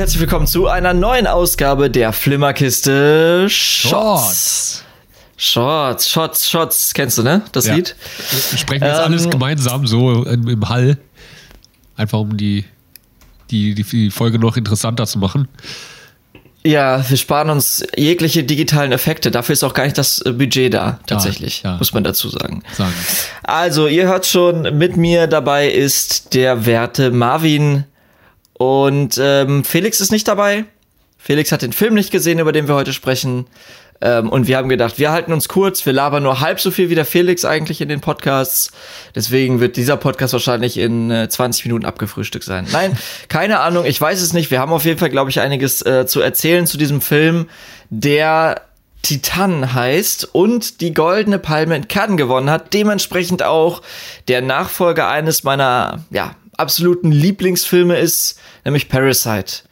herzlich 0.00 0.20
willkommen 0.20 0.46
zu 0.46 0.66
einer 0.66 0.94
neuen 0.94 1.26
Ausgabe 1.26 1.90
der 1.90 2.14
Flimmerkiste 2.14 3.50
Shots. 3.50 4.82
Shots, 5.36 6.08
Shots, 6.08 6.48
Shots. 6.48 6.94
Kennst 6.94 7.18
du, 7.18 7.22
ne? 7.22 7.42
Das 7.52 7.66
Ja. 7.66 7.74
Lied? 7.74 7.94
Wir 8.50 8.58
sprechen 8.58 8.84
jetzt 8.84 8.96
Ähm, 8.96 9.04
alles 9.04 9.28
gemeinsam 9.28 9.86
so 9.86 10.24
im, 10.24 10.66
Hall. 10.70 10.96
Einfach 11.98 12.18
um 12.18 12.38
die, 12.38 12.64
die, 13.50 13.74
die, 13.74 14.10
Folge 14.10 14.38
noch 14.38 14.56
interessanter 14.56 15.06
zu 15.06 15.18
machen. 15.18 15.48
Ja, 16.64 17.04
wir 17.06 17.18
sparen 17.18 17.50
uns 17.50 17.84
jegliche 17.94 18.42
digitalen 18.42 18.92
Effekte. 18.92 19.30
Dafür 19.30 19.52
ist 19.52 19.62
auch 19.64 19.74
gar 19.74 19.84
nicht 19.84 19.98
das 19.98 20.18
äh, 20.22 20.32
Budget 20.32 20.72
da, 20.72 20.98
tatsächlich. 21.06 21.62
ja. 21.62 21.76
Muss 21.76 21.92
man 21.92 22.04
dazu 22.04 22.30
sagen. 22.30 22.62
Sagen. 22.72 22.94
Also, 23.42 23.86
ihr 23.86 24.06
hört 24.06 24.24
schon, 24.24 24.78
mit 24.78 24.96
mir 24.96 25.26
dabei 25.26 25.68
ist 25.68 26.32
der 26.32 26.64
werte 26.64 27.10
Marvin. 27.10 27.84
Und 28.60 29.18
ähm, 29.18 29.64
Felix 29.64 30.02
ist 30.02 30.12
nicht 30.12 30.28
dabei. 30.28 30.66
Felix 31.16 31.50
hat 31.50 31.62
den 31.62 31.72
Film 31.72 31.94
nicht 31.94 32.10
gesehen, 32.10 32.38
über 32.38 32.52
den 32.52 32.68
wir 32.68 32.74
heute 32.74 32.92
sprechen. 32.92 33.46
Ähm, 34.02 34.28
und 34.28 34.48
wir 34.48 34.58
haben 34.58 34.68
gedacht, 34.68 34.98
wir 34.98 35.12
halten 35.12 35.32
uns 35.32 35.48
kurz. 35.48 35.86
Wir 35.86 35.94
labern 35.94 36.24
nur 36.24 36.40
halb 36.40 36.60
so 36.60 36.70
viel 36.70 36.90
wie 36.90 36.94
der 36.94 37.06
Felix 37.06 37.46
eigentlich 37.46 37.80
in 37.80 37.88
den 37.88 38.02
Podcasts. 38.02 38.70
Deswegen 39.14 39.60
wird 39.60 39.78
dieser 39.78 39.96
Podcast 39.96 40.34
wahrscheinlich 40.34 40.76
in 40.76 41.10
äh, 41.10 41.26
20 41.26 41.64
Minuten 41.64 41.86
abgefrühstückt 41.86 42.44
sein. 42.44 42.66
Nein, 42.70 42.98
keine 43.28 43.60
Ahnung. 43.60 43.86
Ich 43.86 43.98
weiß 43.98 44.20
es 44.20 44.34
nicht. 44.34 44.50
Wir 44.50 44.60
haben 44.60 44.74
auf 44.74 44.84
jeden 44.84 44.98
Fall, 44.98 45.08
glaube 45.08 45.30
ich, 45.30 45.40
einiges 45.40 45.80
äh, 45.80 46.04
zu 46.04 46.20
erzählen 46.20 46.66
zu 46.66 46.76
diesem 46.76 47.00
Film, 47.00 47.48
der 47.88 48.60
Titan 49.00 49.72
heißt 49.72 50.34
und 50.34 50.82
die 50.82 50.92
Goldene 50.92 51.38
Palme 51.38 51.76
in 51.76 51.88
Cannes 51.88 52.18
gewonnen 52.18 52.50
hat. 52.50 52.74
Dementsprechend 52.74 53.42
auch 53.42 53.80
der 54.28 54.42
Nachfolger 54.42 55.08
eines 55.08 55.44
meiner 55.44 56.04
ja, 56.10 56.34
absoluten 56.60 57.10
Lieblingsfilme 57.10 57.98
ist, 57.98 58.38
nämlich 58.64 58.88
Parasite. 58.88 59.62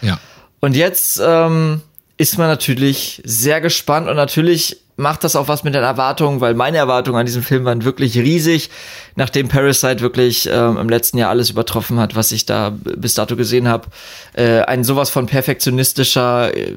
Ja. 0.00 0.18
Und 0.60 0.74
jetzt 0.74 1.20
ähm, 1.24 1.82
ist 2.16 2.38
man 2.38 2.48
natürlich 2.48 3.22
sehr 3.24 3.60
gespannt 3.60 4.08
und 4.08 4.16
natürlich 4.16 4.78
macht 4.98 5.22
das 5.22 5.36
auch 5.36 5.46
was 5.46 5.62
mit 5.62 5.74
den 5.74 5.84
Erwartungen, 5.84 6.40
weil 6.40 6.54
meine 6.54 6.76
Erwartungen 6.76 7.20
an 7.20 7.24
diesem 7.24 7.44
Film 7.44 7.64
waren 7.64 7.84
wirklich 7.84 8.18
riesig, 8.18 8.68
nachdem 9.14 9.46
Parasite 9.46 10.00
wirklich 10.00 10.48
ähm, 10.50 10.76
im 10.76 10.88
letzten 10.88 11.18
Jahr 11.18 11.30
alles 11.30 11.50
übertroffen 11.50 12.00
hat, 12.00 12.16
was 12.16 12.32
ich 12.32 12.46
da 12.46 12.72
bis 12.72 13.14
dato 13.14 13.36
gesehen 13.36 13.68
habe. 13.68 13.86
Äh, 14.32 14.62
ein 14.62 14.82
sowas 14.82 15.08
von 15.08 15.26
perfektionistischer 15.26 16.52
äh, 16.56 16.74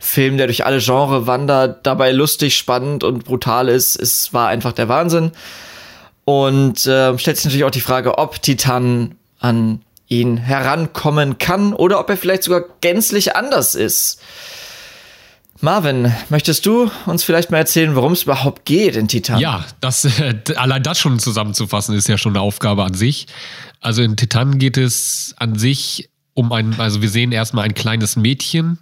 Film, 0.00 0.38
der 0.38 0.46
durch 0.46 0.64
alle 0.64 0.78
Genre 0.78 1.26
wandert, 1.26 1.86
dabei 1.86 2.10
lustig, 2.12 2.56
spannend 2.56 3.04
und 3.04 3.26
brutal 3.26 3.68
ist. 3.68 3.96
Es 3.96 4.32
war 4.32 4.48
einfach 4.48 4.72
der 4.72 4.88
Wahnsinn. 4.88 5.32
Und 6.28 6.86
äh, 6.86 7.18
stellt 7.18 7.38
sich 7.38 7.46
natürlich 7.46 7.64
auch 7.64 7.70
die 7.70 7.80
Frage, 7.80 8.18
ob 8.18 8.42
Titan 8.42 9.14
an 9.38 9.80
ihn 10.08 10.36
herankommen 10.36 11.38
kann 11.38 11.72
oder 11.72 11.98
ob 11.98 12.10
er 12.10 12.18
vielleicht 12.18 12.42
sogar 12.42 12.64
gänzlich 12.82 13.34
anders 13.34 13.74
ist. 13.74 14.20
Marvin, 15.62 16.12
möchtest 16.28 16.66
du 16.66 16.90
uns 17.06 17.24
vielleicht 17.24 17.50
mal 17.50 17.56
erzählen, 17.56 17.96
worum 17.96 18.12
es 18.12 18.24
überhaupt 18.24 18.66
geht 18.66 18.94
in 18.94 19.08
Titan? 19.08 19.38
Ja, 19.38 19.64
das, 19.80 20.04
äh, 20.04 20.34
allein 20.56 20.82
das 20.82 20.98
schon 20.98 21.18
zusammenzufassen, 21.18 21.96
ist 21.96 22.08
ja 22.08 22.18
schon 22.18 22.32
eine 22.32 22.42
Aufgabe 22.42 22.84
an 22.84 22.92
sich. 22.92 23.26
Also 23.80 24.02
in 24.02 24.14
Titan 24.18 24.58
geht 24.58 24.76
es 24.76 25.34
an 25.38 25.58
sich 25.58 26.10
um 26.34 26.52
ein, 26.52 26.78
also 26.78 27.00
wir 27.00 27.08
sehen 27.08 27.32
erstmal 27.32 27.64
ein 27.64 27.72
kleines 27.72 28.16
Mädchen, 28.16 28.78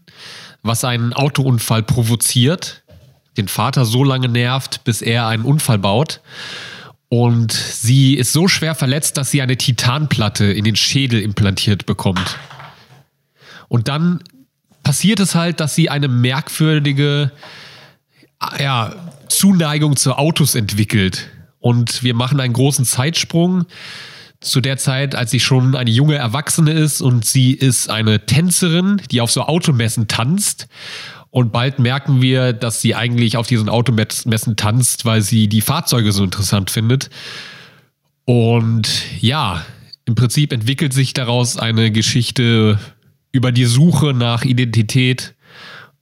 was 0.65 0.83
einen 0.83 1.13
Autounfall 1.13 1.85
provoziert, 1.85 2.83
den 3.37 3.47
Vater 3.47 3.85
so 3.85 4.03
lange 4.03 4.29
nervt, 4.29 4.83
bis 4.83 5.01
er 5.01 5.29
einen 5.29 5.45
Unfall 5.45 5.79
baut. 5.79 6.21
Und 7.09 7.53
sie 7.53 8.15
ist 8.15 8.33
so 8.33 8.49
schwer 8.49 8.75
verletzt, 8.75 9.17
dass 9.17 9.31
sie 9.31 9.43
eine 9.43 9.57
Titanplatte 9.57 10.45
in 10.47 10.65
den 10.65 10.77
Schädel 10.77 11.21
implantiert 11.21 11.87
bekommt. 11.87 12.39
Und 13.69 13.89
dann 13.89 14.23
passiert 14.83 15.21
es 15.21 15.35
halt, 15.35 15.61
dass 15.61 15.75
sie 15.75 15.89
eine 15.89 16.09
merkwürdige 16.09 17.31
ja, 18.59 18.95
Zuneigung 19.29 19.97
zu 19.97 20.15
Autos 20.15 20.55
entwickelt. 20.55 21.31
Und 21.59 22.03
wir 22.03 22.15
machen 22.15 22.41
einen 22.41 22.53
großen 22.53 22.85
Zeitsprung 22.85 23.67
zu 24.41 24.61
der 24.61 24.77
Zeit, 24.77 25.15
als 25.15 25.31
sie 25.31 25.41
schon 25.41 25.75
eine 25.75 25.91
junge 25.91 26.17
Erwachsene 26.17 26.73
ist 26.73 27.01
und 27.01 27.25
sie 27.25 27.53
ist 27.53 27.91
eine 27.91 28.27
Tänzerin, 28.27 29.03
die 29.11 29.21
auf 29.21 29.31
so 29.31 29.43
Automessen 29.43 30.09
tanzt. 30.09 30.69
Und 31.37 31.53
bald 31.53 31.79
merken 31.79 32.23
wir, 32.23 32.55
dass 32.55 32.81
sie 32.81 32.95
eigentlich 32.95 33.37
auf 33.37 33.47
diesen 33.47 33.69
Automessen 33.69 34.57
tanzt, 34.57 35.05
weil 35.05 35.21
sie 35.21 35.49
die 35.49 35.61
Fahrzeuge 35.61 36.11
so 36.11 36.25
interessant 36.25 36.71
findet. 36.71 37.11
Und 38.25 38.89
ja, 39.21 39.63
im 40.07 40.15
Prinzip 40.15 40.51
entwickelt 40.51 40.95
sich 40.95 41.13
daraus 41.13 41.59
eine 41.59 41.91
Geschichte 41.91 42.79
über 43.33 43.53
die 43.53 43.67
Suche 43.67 44.15
nach 44.15 44.47
Identität. 44.47 45.35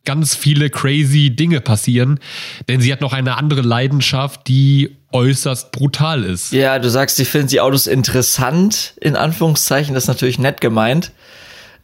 Ganz 0.05 0.37
viele 0.37 0.71
crazy 0.71 1.31
Dinge 1.31 1.61
passieren, 1.61 2.21
denn 2.69 2.81
sie 2.81 2.93
hat 2.93 3.01
noch 3.01 3.13
eine 3.13 3.37
andere 3.37 3.63
Leidenschaft, 3.63 4.47
die 4.47 4.99
äußerst 5.11 5.73
brutal 5.73 6.23
ist. 6.23 6.53
Ja, 6.53 6.79
du 6.79 6.89
sagst, 6.89 7.19
ich 7.19 7.29
finde 7.29 7.49
die 7.49 7.61
Autos 7.61 7.89
interessant, 7.89 8.95
in 9.01 9.17
Anführungszeichen, 9.17 9.97
das 9.97 10.05
ist 10.05 10.09
natürlich 10.09 10.39
nett 10.39 10.61
gemeint. 10.61 11.11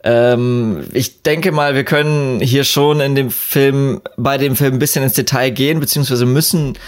Ähm, 0.02 0.84
ich 0.92 1.22
denke 1.22 1.52
mal, 1.52 1.74
wir 1.74 1.84
können 1.84 2.40
hier 2.40 2.64
schon 2.64 3.00
in 3.00 3.14
dem 3.14 3.30
Film, 3.30 4.00
bei 4.16 4.38
dem 4.38 4.56
Film 4.56 4.74
ein 4.74 4.78
bisschen 4.78 5.04
ins 5.04 5.12
Detail 5.12 5.50
gehen, 5.50 5.80
beziehungsweise 5.80 6.24
müssen 6.26 6.78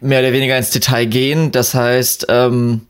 mehr 0.00 0.20
oder 0.20 0.32
weniger 0.32 0.56
ins 0.56 0.70
Detail 0.70 1.06
gehen. 1.06 1.52
Das 1.52 1.74
heißt, 1.74 2.26
ähm, 2.28 2.82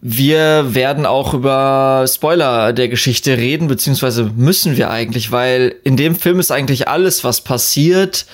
wir 0.00 0.74
werden 0.74 1.04
auch 1.04 1.34
über 1.34 2.06
Spoiler 2.08 2.72
der 2.72 2.88
Geschichte 2.88 3.36
reden, 3.36 3.68
beziehungsweise 3.68 4.30
müssen 4.34 4.78
wir 4.78 4.90
eigentlich, 4.90 5.30
weil 5.30 5.74
in 5.84 5.98
dem 5.98 6.16
Film 6.16 6.40
ist 6.40 6.50
eigentlich 6.50 6.88
alles, 6.88 7.22
was 7.22 7.42
passiert, 7.42 8.24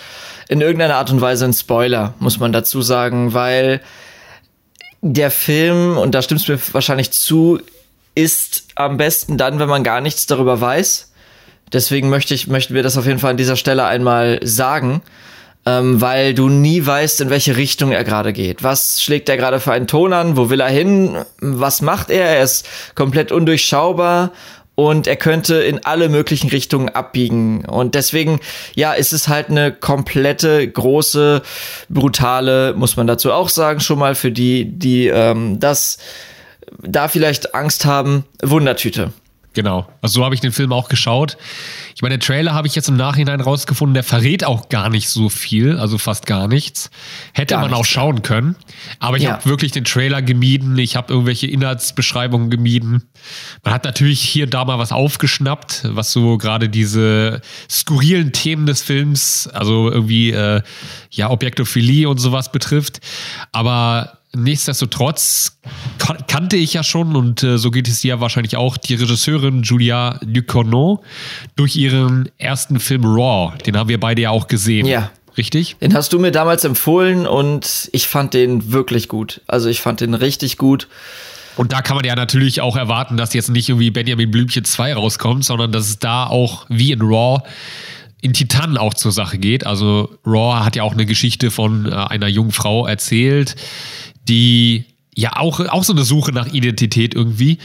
in 0.49 0.61
irgendeiner 0.61 0.95
Art 0.95 1.11
und 1.11 1.21
Weise 1.21 1.45
ein 1.45 1.53
Spoiler, 1.53 2.15
muss 2.21 2.39
man 2.39 2.53
dazu 2.53 2.83
sagen, 2.83 3.35
weil 3.35 3.81
der 5.03 5.33
Film, 5.33 5.99
und 5.99 6.15
da 6.15 6.23
stimmst 6.23 6.49
du 6.49 6.53
mir 6.53 6.61
wahrscheinlich 6.71 7.11
zu, 7.11 7.59
ist 8.17 8.65
am 8.75 8.97
besten 8.97 9.39
dann, 9.39 9.61
wenn 9.61 9.69
man 9.69 9.85
gar 9.85 10.01
nichts 10.01 10.27
darüber 10.27 10.61
weiß. 10.61 11.13
Deswegen 11.73 12.09
möchte 12.09 12.35
ich, 12.35 12.49
möchten 12.49 12.75
wir 12.75 12.83
das 12.83 12.97
auf 12.97 13.07
jeden 13.07 13.19
Fall 13.19 13.33
an 13.33 13.37
dieser 13.37 13.57
Stelle 13.57 13.85
einmal 13.85 14.41
sagen, 14.43 15.03
ähm, 15.67 16.01
weil 16.01 16.33
du 16.33 16.49
nie 16.49 16.85
weißt, 16.85 17.21
in 17.21 17.31
welche 17.31 17.57
Richtung 17.57 17.93
er 17.93 18.05
gerade 18.05 18.33
geht. 18.33 18.63
Was 18.63 19.03
schlägt 19.03 19.29
er 19.29 19.37
gerade 19.37 19.61
für 19.61 19.73
einen 19.73 19.87
Ton 19.87 20.13
an? 20.13 20.37
Wo 20.37 20.49
will 20.49 20.61
er 20.61 20.69
hin? 20.69 21.25
Was 21.41 21.83
macht 21.83 22.11
er? 22.11 22.25
Er 22.25 22.43
ist 22.43 22.67
komplett 22.95 23.33
undurchschaubar 23.33 24.33
und 24.77 25.07
er 25.07 25.17
könnte 25.17 25.57
in 25.57 25.85
alle 25.85 26.09
möglichen 26.09 26.49
Richtungen 26.49 26.89
abbiegen. 26.89 27.65
Und 27.65 27.95
deswegen, 27.95 28.41
ja, 28.75 28.93
ist 28.93 29.13
es 29.13 29.27
halt 29.29 29.51
eine 29.51 29.73
komplette, 29.73 30.67
große, 30.67 31.43
brutale, 31.89 32.75
muss 32.75 32.97
man 32.97 33.07
dazu 33.07 33.33
auch 33.33 33.49
sagen, 33.49 33.81
schon 33.81 33.99
mal 33.99 34.15
für 34.15 34.31
die, 34.31 34.79
die 34.79 35.09
ähm, 35.09 35.59
das 35.61 35.99
da 36.83 37.09
vielleicht 37.09 37.55
Angst 37.55 37.85
haben, 37.85 38.25
Wundertüte. 38.43 39.13
Genau. 39.57 39.89
Also 40.03 40.21
so 40.21 40.25
habe 40.27 40.35
ich 40.35 40.43
den 40.43 40.53
Film 40.53 40.71
auch 40.71 40.91
geschaut. 40.91 41.39
Ich 41.95 42.03
meine, 42.03 42.19
der 42.19 42.27
Trailer 42.27 42.53
habe 42.53 42.67
ich 42.69 42.75
jetzt 42.75 42.91
im 42.91 42.97
Nachhinein 42.99 43.41
rausgefunden, 43.41 43.95
der 43.95 44.03
verrät 44.03 44.45
auch 44.45 44.69
gar 44.69 44.91
nicht 44.91 45.09
so 45.09 45.31
viel, 45.31 45.79
also 45.79 45.97
fast 45.97 46.27
gar 46.27 46.47
nichts. 46.47 46.91
Hätte 47.33 47.55
Gar 47.55 47.63
man 47.63 47.73
auch 47.73 47.79
nichts, 47.79 47.89
schauen 47.89 48.21
können. 48.21 48.55
Aber 48.99 49.17
ich 49.17 49.23
Ja. 49.23 49.33
habe 49.33 49.47
wirklich 49.47 49.73
den 49.73 49.85
Trailer 49.85 50.21
gemieden. 50.21 50.77
Ich 50.77 50.95
habe 50.95 51.11
irgendwelche 51.11 51.47
Inhaltsbeschreibungen 51.47 52.51
gemieden. 52.51 53.05
Man 53.65 53.73
hat 53.73 53.85
natürlich 53.85 54.21
hier 54.21 54.45
und 54.45 54.53
da 54.53 54.63
mal 54.67 54.79
was 54.79 54.93
aufgeschnappt, 54.93 55.85
was 55.87 56.13
so 56.13 56.37
gerade 56.37 56.69
diese 56.69 57.41
skurrilen 57.71 58.33
Themen 58.33 58.67
des 58.67 58.83
Films, 58.83 59.49
also 59.55 59.91
irgendwie 59.91 60.33
äh, 60.33 60.61
ja 61.13 61.31
Objektophilie 61.31 62.11
und 62.11 62.19
sowas 62.19 62.53
betrifft. 62.53 63.01
Aber 63.53 64.19
nichtsdestotrotz 64.43 65.59
kan- 65.99 66.19
kannte 66.27 66.57
ich 66.57 66.75
ja 66.75 66.83
schon 66.83 67.17
und 67.17 67.43
äh, 67.43 67.59
so 67.59 67.71
geht 67.71 67.89
es 67.89 68.01
dir 68.01 68.21
wahrscheinlich 68.21 68.57
auch 68.57 68.77
die 68.77 68.95
Regisseurin 68.95 69.63
Julia 69.63 70.19
Ducournau 70.25 71.03
durch 71.57 71.77
ihren 71.77 72.29
ersten 72.39 72.81
Film 72.81 73.05
Raw. 73.05 73.57
Den 73.65 73.77
haben 73.77 73.89
wir 73.89 74.01
beide 74.01 74.23
ja 74.23 74.31
auch 74.31 74.47
gesehen. 74.47 74.87
Ja. 74.87 75.11
Richtig? 75.37 75.77
Den 75.83 75.93
hast 75.93 76.15
du 76.15 76.19
mir 76.19 76.31
damals 76.31 76.65
empfohlen 76.65 77.27
und 77.27 77.91
ich 77.93 78.07
fand 78.07 78.33
den 78.33 78.73
wirklich 78.73 79.07
gut. 79.09 79.43
Also 79.47 79.69
ich 79.69 79.83
fand 79.83 80.01
den 80.01 80.15
richtig 80.15 80.57
gut. 80.57 80.89
Und 81.57 81.73
da 81.73 81.83
kann 81.83 81.97
man 81.97 82.07
ja 82.07 82.15
natürlich 82.15 82.63
auch 82.63 82.75
erwarten, 82.77 83.19
dass 83.19 83.35
jetzt 83.35 83.51
nicht 83.51 83.69
irgendwie 83.69 83.91
Benjamin 83.91 84.31
Blümchen 84.31 84.65
2 84.65 84.95
rauskommt, 84.95 85.45
sondern 85.45 85.73
dass 85.73 85.89
es 85.89 85.99
da 85.99 86.27
auch 86.27 86.65
wie 86.71 86.91
in 86.93 87.03
Raw 87.03 87.43
in 88.23 88.33
Titan 88.33 88.79
auch 88.79 88.95
zur 88.95 89.13
Sache 89.13 89.37
geht. 89.37 89.67
Also 89.67 90.09
Raw 90.27 90.65
hat 90.65 90.75
ja 90.75 90.83
auch 90.85 90.93
eine 90.93 91.05
Geschichte 91.05 91.51
von 91.51 91.85
äh, 91.87 91.95
einer 91.95 92.29
jungen 92.29 92.53
Frau 92.53 92.87
erzählt, 92.87 93.57
die 94.29 94.85
ja 95.15 95.37
auch, 95.37 95.61
auch 95.61 95.83
so 95.83 95.95
eine 95.95 96.05
Suche 96.05 96.33
nach 96.33 96.47
Identität 96.53 97.15
irgendwie, 97.15 97.59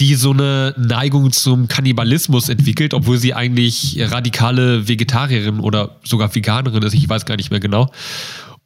die 0.00 0.16
so 0.16 0.32
eine 0.32 0.74
Neigung 0.76 1.30
zum 1.30 1.68
Kannibalismus 1.68 2.48
entwickelt, 2.48 2.94
obwohl 2.94 3.18
sie 3.18 3.32
eigentlich 3.32 3.96
radikale 4.00 4.88
Vegetarierin 4.88 5.60
oder 5.60 5.96
sogar 6.02 6.34
Veganerin 6.34 6.82
ist, 6.82 6.94
ich 6.94 7.08
weiß 7.08 7.24
gar 7.24 7.36
nicht 7.36 7.50
mehr 7.50 7.60
genau. 7.60 7.92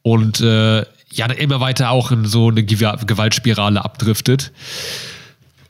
Und 0.01 0.41
äh, 0.41 0.79
ja, 1.13 1.27
dann 1.27 1.37
immer 1.37 1.59
weiter 1.59 1.91
auch 1.91 2.11
in 2.11 2.25
so 2.25 2.49
eine 2.49 2.61
Gew- 2.61 3.05
Gewaltspirale 3.05 3.83
abdriftet. 3.83 4.51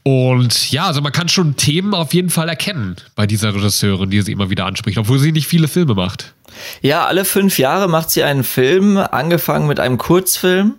Und 0.04 0.72
ja, 0.72 0.86
also 0.86 1.02
man 1.02 1.12
kann 1.12 1.28
schon 1.28 1.58
Themen 1.58 1.94
auf 1.94 2.14
jeden 2.14 2.30
Fall 2.30 2.48
erkennen 2.50 2.96
bei 3.16 3.28
dieser 3.28 3.54
Regisseurin, 3.54 4.10
die 4.10 4.22
sie 4.22 4.32
immer 4.32 4.50
wieder 4.50 4.66
anspricht, 4.66 4.98
obwohl 4.98 5.20
sie 5.20 5.32
nicht 5.32 5.48
viele 5.48 5.68
Filme 5.68 5.94
macht. 5.94 6.34
Ja, 6.82 7.06
alle 7.06 7.26
fünf 7.26 7.60
Jahre 7.60 7.88
macht 7.88 8.10
sie 8.10 8.24
einen 8.24 8.44
Film, 8.44 8.98
angefangen 8.98 9.68
mit 9.68 9.80
einem 9.80 9.98
Kurzfilm. 9.98 10.76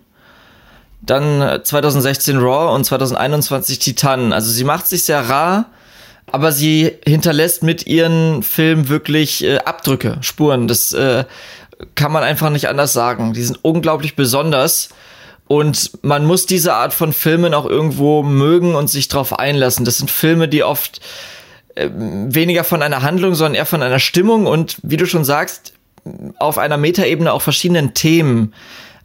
Dann 1.05 1.61
2016 1.63 2.37
Raw 2.37 2.73
und 2.73 2.85
2021 2.85 3.79
Titan. 3.79 4.31
Also 4.31 4.51
sie 4.51 4.63
macht 4.63 4.87
sich 4.87 5.03
sehr 5.03 5.27
rar, 5.27 5.65
aber 6.31 6.51
sie 6.51 6.93
hinterlässt 7.05 7.61
mit 7.61 7.87
ihren 7.87 8.41
Filmen 8.41 8.87
wirklich 8.87 9.43
äh, 9.43 9.57
Abdrücke, 9.57 10.17
Spuren. 10.21 10.67
Das 10.67 10.93
äh, 10.93 11.25
kann 11.95 12.11
man 12.11 12.23
einfach 12.23 12.49
nicht 12.49 12.69
anders 12.69 12.93
sagen. 12.93 13.33
Die 13.33 13.43
sind 13.43 13.59
unglaublich 13.61 14.15
besonders. 14.15 14.89
Und 15.47 15.91
man 16.03 16.25
muss 16.25 16.45
diese 16.45 16.73
Art 16.73 16.93
von 16.93 17.11
Filmen 17.11 17.53
auch 17.53 17.65
irgendwo 17.65 18.23
mögen 18.23 18.75
und 18.75 18.89
sich 18.89 19.09
drauf 19.09 19.37
einlassen. 19.37 19.83
Das 19.83 19.97
sind 19.97 20.09
Filme, 20.09 20.47
die 20.47 20.63
oft 20.63 21.01
äh, 21.75 21.89
weniger 21.93 22.63
von 22.63 22.81
einer 22.81 23.01
Handlung, 23.01 23.35
sondern 23.35 23.55
eher 23.55 23.65
von 23.65 23.83
einer 23.83 23.99
Stimmung 23.99 24.45
und, 24.45 24.77
wie 24.83 24.97
du 24.97 25.05
schon 25.05 25.25
sagst, 25.25 25.73
auf 26.37 26.57
einer 26.57 26.77
Metaebene 26.77 27.31
auch 27.31 27.41
verschiedenen 27.41 27.93
Themen 27.93 28.53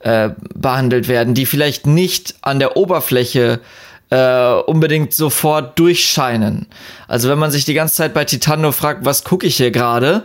äh, 0.08 0.30
behandelt 0.54 1.06
werden, 1.06 1.34
die 1.34 1.44
vielleicht 1.44 1.86
nicht 1.86 2.36
an 2.40 2.58
der 2.58 2.78
Oberfläche 2.78 3.60
äh, 4.08 4.52
unbedingt 4.52 5.12
sofort 5.12 5.78
durchscheinen. 5.78 6.66
Also 7.08 7.28
wenn 7.28 7.38
man 7.38 7.50
sich 7.50 7.66
die 7.66 7.74
ganze 7.74 7.96
Zeit 7.96 8.14
bei 8.14 8.24
Titano 8.24 8.72
fragt, 8.72 9.04
was 9.04 9.22
gucke 9.22 9.46
ich 9.46 9.58
hier 9.58 9.70
gerade, 9.70 10.24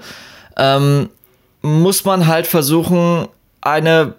ähm, 0.56 1.10
muss 1.62 2.06
man 2.06 2.28
halt 2.28 2.48
versuchen, 2.48 3.28
eine 3.60 4.14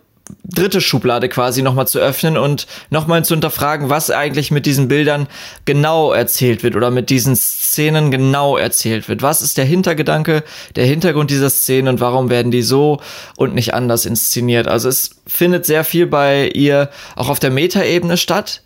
dritte 0.45 0.81
Schublade 0.81 1.29
quasi 1.29 1.63
nochmal 1.63 1.87
zu 1.87 1.99
öffnen 1.99 2.39
und 2.39 2.67
nochmal 2.91 3.25
zu 3.25 3.35
hinterfragen, 3.35 3.91
was 3.91 4.11
eigentlich 4.11 4.51
mit 4.51 4.67
diesen 4.67 4.89
Bildern 4.89 5.27
genau 5.65 6.13
erzählt 6.13 6.63
wird 6.63 6.77
oder 6.77 6.91
mit 6.91 7.11
diesen 7.11 7.37
Szenen 7.37 8.11
genau 8.11 8.57
erzählt 8.57 9.09
wird. 9.09 9.23
Was 9.23 9.43
ist 9.43 9.59
der 9.59 9.65
Hintergedanke, 9.65 10.43
der 10.77 10.87
Hintergrund 10.87 11.31
dieser 11.31 11.51
Szenen 11.51 11.89
und 11.89 12.01
warum 12.01 12.31
werden 12.31 12.51
die 12.51 12.63
so 12.63 13.01
und 13.37 13.55
nicht 13.55 13.75
anders 13.75 14.07
inszeniert? 14.07 14.67
Also 14.67 14.89
es 14.89 15.11
findet 15.27 15.67
sehr 15.67 15.85
viel 15.85 16.07
bei 16.07 16.49
ihr 16.49 16.91
auch 17.17 17.29
auf 17.29 17.41
der 17.41 17.51
Metaebene 17.51 18.17
statt. 18.17 18.63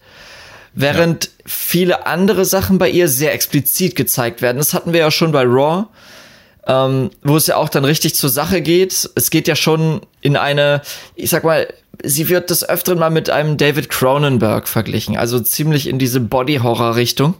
Während 0.74 1.24
ja. 1.24 1.30
viele 1.46 2.06
andere 2.06 2.44
Sachen 2.44 2.78
bei 2.78 2.88
ihr 2.88 3.08
sehr 3.08 3.32
explizit 3.32 3.96
gezeigt 3.96 4.42
werden. 4.42 4.58
Das 4.58 4.74
hatten 4.74 4.92
wir 4.92 5.00
ja 5.00 5.10
schon 5.10 5.32
bei 5.32 5.42
Raw 5.42 5.86
ähm, 6.68 7.10
wo 7.22 7.36
es 7.36 7.46
ja 7.46 7.56
auch 7.56 7.70
dann 7.70 7.84
richtig 7.84 8.14
zur 8.14 8.28
Sache 8.28 8.60
geht. 8.60 9.10
Es 9.14 9.30
geht 9.30 9.48
ja 9.48 9.56
schon 9.56 10.02
in 10.20 10.36
eine, 10.36 10.82
ich 11.16 11.30
sag 11.30 11.42
mal, 11.42 11.66
sie 12.04 12.28
wird 12.28 12.50
des 12.50 12.68
Öfteren 12.68 12.98
mal 12.98 13.10
mit 13.10 13.30
einem 13.30 13.56
David 13.56 13.88
Cronenberg 13.88 14.68
verglichen, 14.68 15.16
also 15.16 15.40
ziemlich 15.40 15.88
in 15.88 15.98
diese 15.98 16.20
Body-Horror-Richtung. 16.20 17.34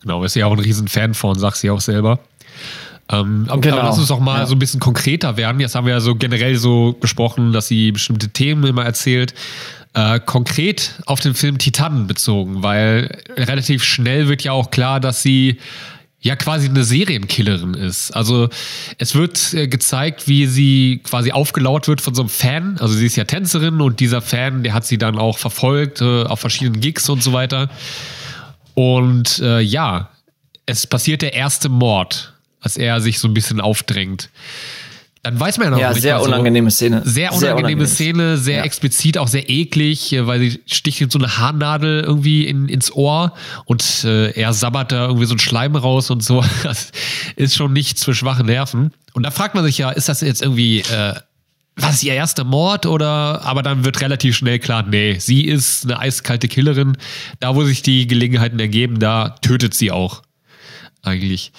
Genau, 0.00 0.22
ist 0.22 0.36
ja 0.36 0.46
auch 0.46 0.52
ein 0.52 0.60
Riesenfan 0.60 1.14
von, 1.14 1.38
sagt 1.38 1.56
sie 1.56 1.70
auch 1.70 1.80
selber. 1.80 2.20
Ähm, 3.10 3.46
aber, 3.48 3.60
genau. 3.60 3.78
lass 3.78 3.98
uns 3.98 4.08
doch 4.08 4.20
mal 4.20 4.40
ja. 4.40 4.46
so 4.46 4.54
ein 4.54 4.58
bisschen 4.58 4.80
konkreter 4.80 5.36
werden. 5.36 5.60
Jetzt 5.60 5.74
haben 5.74 5.86
wir 5.86 5.94
ja 5.94 6.00
so 6.00 6.14
generell 6.14 6.56
so 6.56 6.94
gesprochen, 7.00 7.52
dass 7.52 7.66
sie 7.66 7.90
bestimmte 7.90 8.28
Themen 8.28 8.64
immer 8.64 8.84
erzählt. 8.84 9.34
Äh, 9.94 10.20
konkret 10.20 10.92
auf 11.06 11.18
den 11.18 11.34
Film 11.34 11.58
Titanen 11.58 12.06
bezogen, 12.06 12.62
weil 12.62 13.22
relativ 13.36 13.82
schnell 13.82 14.28
wird 14.28 14.44
ja 14.44 14.52
auch 14.52 14.70
klar, 14.70 15.00
dass 15.00 15.22
sie 15.22 15.58
ja 16.20 16.36
quasi 16.36 16.68
eine 16.68 16.84
Serienkillerin 16.84 17.74
ist. 17.74 18.10
Also 18.10 18.48
es 18.98 19.14
wird 19.14 19.54
äh, 19.54 19.68
gezeigt, 19.68 20.26
wie 20.26 20.46
sie 20.46 21.00
quasi 21.04 21.32
aufgelauert 21.32 21.86
wird 21.86 22.00
von 22.00 22.14
so 22.14 22.22
einem 22.22 22.28
Fan. 22.28 22.76
Also 22.78 22.94
sie 22.94 23.06
ist 23.06 23.16
ja 23.16 23.24
Tänzerin 23.24 23.80
und 23.80 24.00
dieser 24.00 24.20
Fan, 24.20 24.62
der 24.62 24.74
hat 24.74 24.84
sie 24.84 24.98
dann 24.98 25.18
auch 25.18 25.38
verfolgt 25.38 26.00
äh, 26.00 26.24
auf 26.24 26.40
verschiedenen 26.40 26.80
Gigs 26.80 27.08
und 27.08 27.22
so 27.22 27.32
weiter. 27.32 27.70
Und 28.74 29.38
äh, 29.38 29.60
ja, 29.60 30.10
es 30.66 30.86
passiert 30.86 31.22
der 31.22 31.34
erste 31.34 31.68
Mord, 31.68 32.34
als 32.60 32.76
er 32.76 33.00
sich 33.00 33.20
so 33.20 33.28
ein 33.28 33.34
bisschen 33.34 33.60
aufdrängt 33.60 34.28
dann 35.28 35.38
weiß 35.38 35.58
man 35.58 35.66
ja 35.66 35.70
noch 35.70 35.78
ja, 35.78 35.90
nicht. 35.90 36.00
Sehr 36.00 36.22
unangenehme 36.22 36.70
Szene. 36.70 37.02
Sehr 37.04 37.32
unangenehme, 37.32 37.38
sehr 37.38 37.56
unangenehme 37.56 37.86
Szene, 37.86 38.38
sehr 38.38 38.58
ja. 38.58 38.62
explizit, 38.64 39.18
auch 39.18 39.28
sehr 39.28 39.50
eklig, 39.50 40.14
äh, 40.14 40.26
weil 40.26 40.40
sie 40.40 40.62
sticht 40.64 41.12
so 41.12 41.18
eine 41.18 41.36
Haarnadel 41.36 42.00
irgendwie 42.00 42.46
in, 42.46 42.66
ins 42.66 42.90
Ohr 42.90 43.34
und 43.66 44.04
äh, 44.04 44.30
er 44.30 44.54
sabbert 44.54 44.90
da 44.90 45.06
irgendwie 45.06 45.26
so 45.26 45.34
ein 45.34 45.38
Schleim 45.38 45.76
raus 45.76 46.10
und 46.10 46.24
so. 46.24 46.42
Das 46.62 46.92
ist 47.36 47.56
schon 47.56 47.72
nichts 47.72 48.04
für 48.04 48.14
schwache 48.14 48.42
Nerven. 48.42 48.92
Und 49.12 49.22
da 49.22 49.30
fragt 49.30 49.54
man 49.54 49.64
sich 49.64 49.78
ja, 49.78 49.90
ist 49.90 50.08
das 50.08 50.22
jetzt 50.22 50.42
irgendwie, 50.42 50.80
äh, 50.80 51.14
was 51.76 52.02
ihr 52.02 52.14
erster 52.14 52.44
Mord 52.44 52.86
oder, 52.86 53.42
aber 53.42 53.62
dann 53.62 53.84
wird 53.84 54.00
relativ 54.00 54.36
schnell 54.36 54.58
klar, 54.58 54.82
nee, 54.82 55.18
sie 55.18 55.44
ist 55.44 55.84
eine 55.84 55.98
eiskalte 55.98 56.48
Killerin. 56.48 56.96
Da, 57.38 57.54
wo 57.54 57.64
sich 57.64 57.82
die 57.82 58.06
Gelegenheiten 58.06 58.58
ergeben, 58.58 58.98
da 58.98 59.30
tötet 59.40 59.74
sie 59.74 59.90
auch. 59.90 60.22
Eigentlich. 61.02 61.52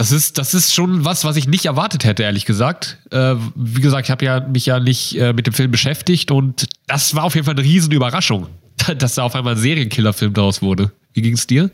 Das 0.00 0.12
ist, 0.12 0.38
das 0.38 0.54
ist 0.54 0.72
schon 0.72 1.04
was, 1.04 1.26
was 1.26 1.36
ich 1.36 1.46
nicht 1.46 1.66
erwartet 1.66 2.04
hätte, 2.04 2.22
ehrlich 2.22 2.46
gesagt. 2.46 2.96
Äh, 3.10 3.34
wie 3.54 3.82
gesagt, 3.82 4.06
ich 4.06 4.10
habe 4.10 4.24
ja 4.24 4.40
mich 4.40 4.64
ja 4.64 4.80
nicht 4.80 5.14
äh, 5.18 5.34
mit 5.34 5.46
dem 5.46 5.52
Film 5.52 5.70
beschäftigt 5.70 6.30
und 6.30 6.68
das 6.86 7.14
war 7.14 7.24
auf 7.24 7.34
jeden 7.34 7.44
Fall 7.44 7.54
eine 7.54 7.62
riesen 7.62 7.92
Überraschung, 7.92 8.46
dass 8.96 9.16
da 9.16 9.24
auf 9.24 9.34
einmal 9.34 9.56
ein 9.56 9.60
Serienkillerfilm 9.60 10.32
daraus 10.32 10.62
wurde. 10.62 10.90
Wie 11.12 11.20
ging 11.20 11.34
es 11.34 11.46
dir? 11.46 11.70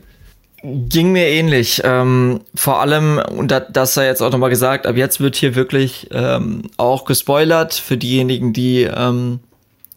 Ging 0.61 1.13
mir 1.13 1.25
ähnlich. 1.25 1.79
Ähm, 1.85 2.41
vor 2.53 2.81
allem, 2.81 3.17
und 3.17 3.49
das, 3.49 3.63
das 3.71 3.93
sei 3.93 4.07
jetzt 4.07 4.21
auch 4.21 4.33
nochmal 4.33 4.49
gesagt, 4.49 4.87
ab 4.87 4.97
jetzt 4.97 5.21
wird 5.21 5.37
hier 5.37 5.55
wirklich 5.55 6.09
ähm, 6.11 6.63
auch 6.75 7.05
gespoilert 7.05 7.75
für 7.75 7.95
diejenigen, 7.95 8.51
die 8.51 8.81
ähm, 8.81 9.39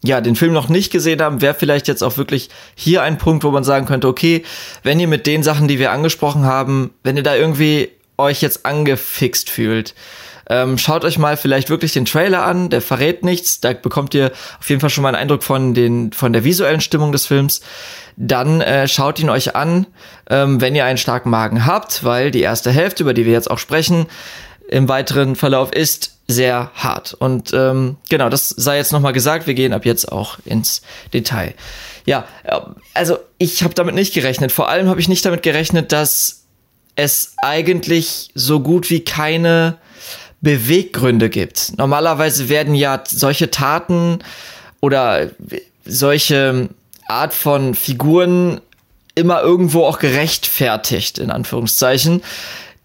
ja, 0.05 0.21
den 0.21 0.37
Film 0.37 0.53
noch 0.53 0.69
nicht 0.69 0.89
gesehen 0.89 1.21
haben, 1.21 1.41
wäre 1.41 1.53
vielleicht 1.53 1.89
jetzt 1.89 2.01
auch 2.01 2.15
wirklich 2.15 2.49
hier 2.75 3.03
ein 3.03 3.17
Punkt, 3.17 3.43
wo 3.43 3.51
man 3.51 3.65
sagen 3.65 3.87
könnte, 3.87 4.07
okay, 4.07 4.43
wenn 4.83 5.01
ihr 5.01 5.09
mit 5.09 5.27
den 5.27 5.43
Sachen, 5.43 5.67
die 5.67 5.79
wir 5.79 5.91
angesprochen 5.91 6.45
haben, 6.45 6.91
wenn 7.03 7.17
ihr 7.17 7.23
da 7.23 7.35
irgendwie 7.35 7.89
euch 8.21 8.41
jetzt 8.41 8.65
angefixt 8.65 9.49
fühlt, 9.49 9.93
ähm, 10.51 10.77
schaut 10.77 11.05
euch 11.05 11.17
mal 11.17 11.37
vielleicht 11.37 11.69
wirklich 11.69 11.93
den 11.93 12.03
Trailer 12.03 12.43
an, 12.43 12.69
der 12.69 12.81
verrät 12.81 13.23
nichts, 13.23 13.61
da 13.61 13.71
bekommt 13.71 14.13
ihr 14.13 14.31
auf 14.59 14.69
jeden 14.69 14.81
Fall 14.81 14.89
schon 14.89 15.01
mal 15.03 15.09
einen 15.09 15.17
Eindruck 15.17 15.43
von, 15.43 15.73
den, 15.73 16.11
von 16.11 16.33
der 16.33 16.43
visuellen 16.43 16.81
Stimmung 16.81 17.13
des 17.13 17.25
Films. 17.25 17.61
Dann 18.17 18.59
äh, 18.59 18.87
schaut 18.87 19.19
ihn 19.19 19.29
euch 19.29 19.55
an, 19.55 19.87
ähm, 20.29 20.59
wenn 20.59 20.75
ihr 20.75 20.83
einen 20.83 20.97
starken 20.97 21.29
Magen 21.29 21.65
habt, 21.65 22.03
weil 22.03 22.31
die 22.31 22.41
erste 22.41 22.69
Hälfte, 22.69 23.03
über 23.03 23.13
die 23.13 23.25
wir 23.25 23.31
jetzt 23.31 23.49
auch 23.49 23.59
sprechen, 23.59 24.07
im 24.67 24.89
weiteren 24.89 25.37
Verlauf 25.37 25.71
ist 25.71 26.17
sehr 26.27 26.71
hart. 26.75 27.13
Und 27.13 27.53
ähm, 27.53 27.97
genau, 28.09 28.29
das 28.29 28.49
sei 28.49 28.77
jetzt 28.77 28.91
nochmal 28.91 29.13
gesagt, 29.13 29.47
wir 29.47 29.53
gehen 29.53 29.71
ab 29.71 29.85
jetzt 29.85 30.11
auch 30.11 30.37
ins 30.43 30.81
Detail. 31.13 31.53
Ja, 32.05 32.25
äh, 32.43 32.59
also 32.93 33.19
ich 33.37 33.63
habe 33.63 33.73
damit 33.73 33.95
nicht 33.95 34.13
gerechnet. 34.13 34.51
Vor 34.51 34.69
allem 34.69 34.89
habe 34.89 34.99
ich 34.99 35.07
nicht 35.07 35.25
damit 35.25 35.43
gerechnet, 35.43 35.91
dass 35.91 36.40
es 36.95 37.33
eigentlich 37.41 38.29
so 38.35 38.59
gut 38.59 38.89
wie 38.89 39.01
keine 39.01 39.77
Beweggründe 40.41 41.29
gibt. 41.29 41.77
Normalerweise 41.77 42.49
werden 42.49 42.75
ja 42.75 43.03
solche 43.07 43.51
Taten 43.51 44.19
oder 44.79 45.29
solche 45.85 46.69
Art 47.07 47.33
von 47.33 47.75
Figuren 47.75 48.61
immer 49.13 49.41
irgendwo 49.41 49.85
auch 49.85 49.99
gerechtfertigt, 49.99 51.19
in 51.19 51.31
Anführungszeichen. 51.31 52.23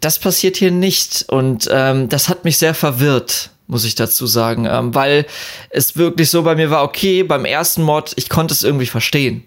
Das 0.00 0.18
passiert 0.18 0.56
hier 0.56 0.70
nicht 0.70 1.24
und 1.28 1.68
ähm, 1.72 2.08
das 2.08 2.28
hat 2.28 2.44
mich 2.44 2.58
sehr 2.58 2.74
verwirrt, 2.74 3.50
muss 3.66 3.84
ich 3.84 3.94
dazu 3.94 4.26
sagen, 4.26 4.66
ähm, 4.70 4.94
weil 4.94 5.26
es 5.70 5.96
wirklich 5.96 6.30
so 6.30 6.42
bei 6.42 6.54
mir 6.54 6.70
war, 6.70 6.84
okay, 6.84 7.22
beim 7.22 7.44
ersten 7.44 7.82
Mod, 7.82 8.12
ich 8.16 8.28
konnte 8.28 8.52
es 8.52 8.62
irgendwie 8.62 8.86
verstehen. 8.86 9.44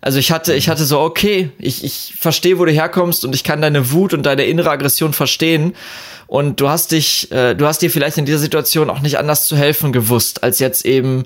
Also 0.00 0.18
ich 0.18 0.32
hatte, 0.32 0.54
ich 0.54 0.68
hatte 0.68 0.84
so, 0.84 1.00
okay, 1.00 1.50
ich, 1.58 1.84
ich 1.84 2.14
verstehe, 2.18 2.58
wo 2.58 2.64
du 2.64 2.72
herkommst 2.72 3.24
und 3.24 3.34
ich 3.34 3.44
kann 3.44 3.60
deine 3.60 3.92
Wut 3.92 4.14
und 4.14 4.24
deine 4.24 4.44
innere 4.44 4.70
Aggression 4.70 5.12
verstehen. 5.12 5.74
Und 6.26 6.60
du 6.60 6.68
hast 6.68 6.92
dich, 6.92 7.30
äh, 7.30 7.54
du 7.54 7.66
hast 7.66 7.82
dir 7.82 7.90
vielleicht 7.90 8.16
in 8.18 8.24
dieser 8.24 8.38
Situation 8.38 8.88
auch 8.88 9.00
nicht 9.00 9.18
anders 9.18 9.46
zu 9.46 9.56
helfen 9.56 9.92
gewusst, 9.92 10.42
als 10.42 10.58
jetzt 10.58 10.86
eben 10.86 11.24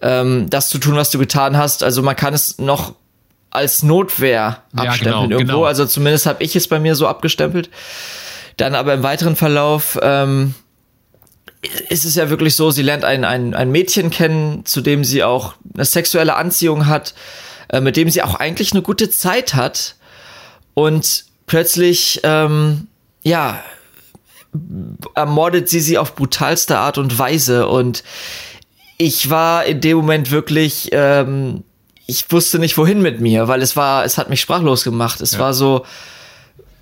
ähm, 0.00 0.48
das 0.48 0.70
zu 0.70 0.78
tun, 0.78 0.96
was 0.96 1.10
du 1.10 1.18
getan 1.18 1.56
hast. 1.56 1.82
Also 1.82 2.02
man 2.02 2.16
kann 2.16 2.34
es 2.34 2.58
noch 2.58 2.94
als 3.50 3.82
Notwehr 3.82 4.62
abstempeln 4.74 4.84
ja, 4.84 4.96
genau, 4.96 5.22
irgendwo. 5.22 5.38
Genau. 5.38 5.64
Also 5.64 5.84
zumindest 5.86 6.26
habe 6.26 6.42
ich 6.42 6.56
es 6.56 6.66
bei 6.66 6.80
mir 6.80 6.94
so 6.94 7.06
abgestempelt. 7.06 7.68
Dann 8.56 8.74
aber 8.74 8.94
im 8.94 9.02
weiteren 9.02 9.36
Verlauf 9.36 9.98
ähm, 10.02 10.54
ist 11.88 12.04
es 12.04 12.16
ja 12.16 12.28
wirklich 12.28 12.56
so, 12.56 12.70
sie 12.70 12.82
lernt 12.82 13.04
ein, 13.04 13.24
ein, 13.24 13.54
ein 13.54 13.70
Mädchen 13.70 14.10
kennen, 14.10 14.64
zu 14.66 14.80
dem 14.80 15.04
sie 15.04 15.22
auch 15.22 15.54
eine 15.74 15.84
sexuelle 15.84 16.34
Anziehung 16.34 16.86
hat 16.86 17.14
äh, 17.72 17.80
mit 17.80 17.96
dem 17.96 18.08
sie 18.08 18.22
auch 18.22 18.36
eigentlich 18.36 18.72
eine 18.72 18.82
gute 18.82 19.10
Zeit 19.10 19.54
hat. 19.54 19.96
Und 20.74 21.24
plötzlich, 21.46 22.20
ähm, 22.22 22.86
ja, 23.22 23.62
ermordet 25.14 25.68
sie 25.68 25.80
sie 25.80 25.98
auf 25.98 26.14
brutalste 26.14 26.78
Art 26.78 26.98
und 26.98 27.18
Weise. 27.18 27.66
Und 27.66 28.04
ich 28.98 29.30
war 29.30 29.64
in 29.64 29.80
dem 29.80 29.96
Moment 29.96 30.30
wirklich, 30.30 30.90
ähm, 30.92 31.64
ich 32.06 32.30
wusste 32.30 32.58
nicht 32.58 32.76
wohin 32.76 33.00
mit 33.00 33.20
mir, 33.20 33.48
weil 33.48 33.62
es 33.62 33.74
war, 33.74 34.04
es 34.04 34.18
hat 34.18 34.28
mich 34.28 34.40
sprachlos 34.40 34.84
gemacht. 34.84 35.20
Es 35.20 35.32
ja. 35.32 35.38
war 35.38 35.54
so, 35.54 35.86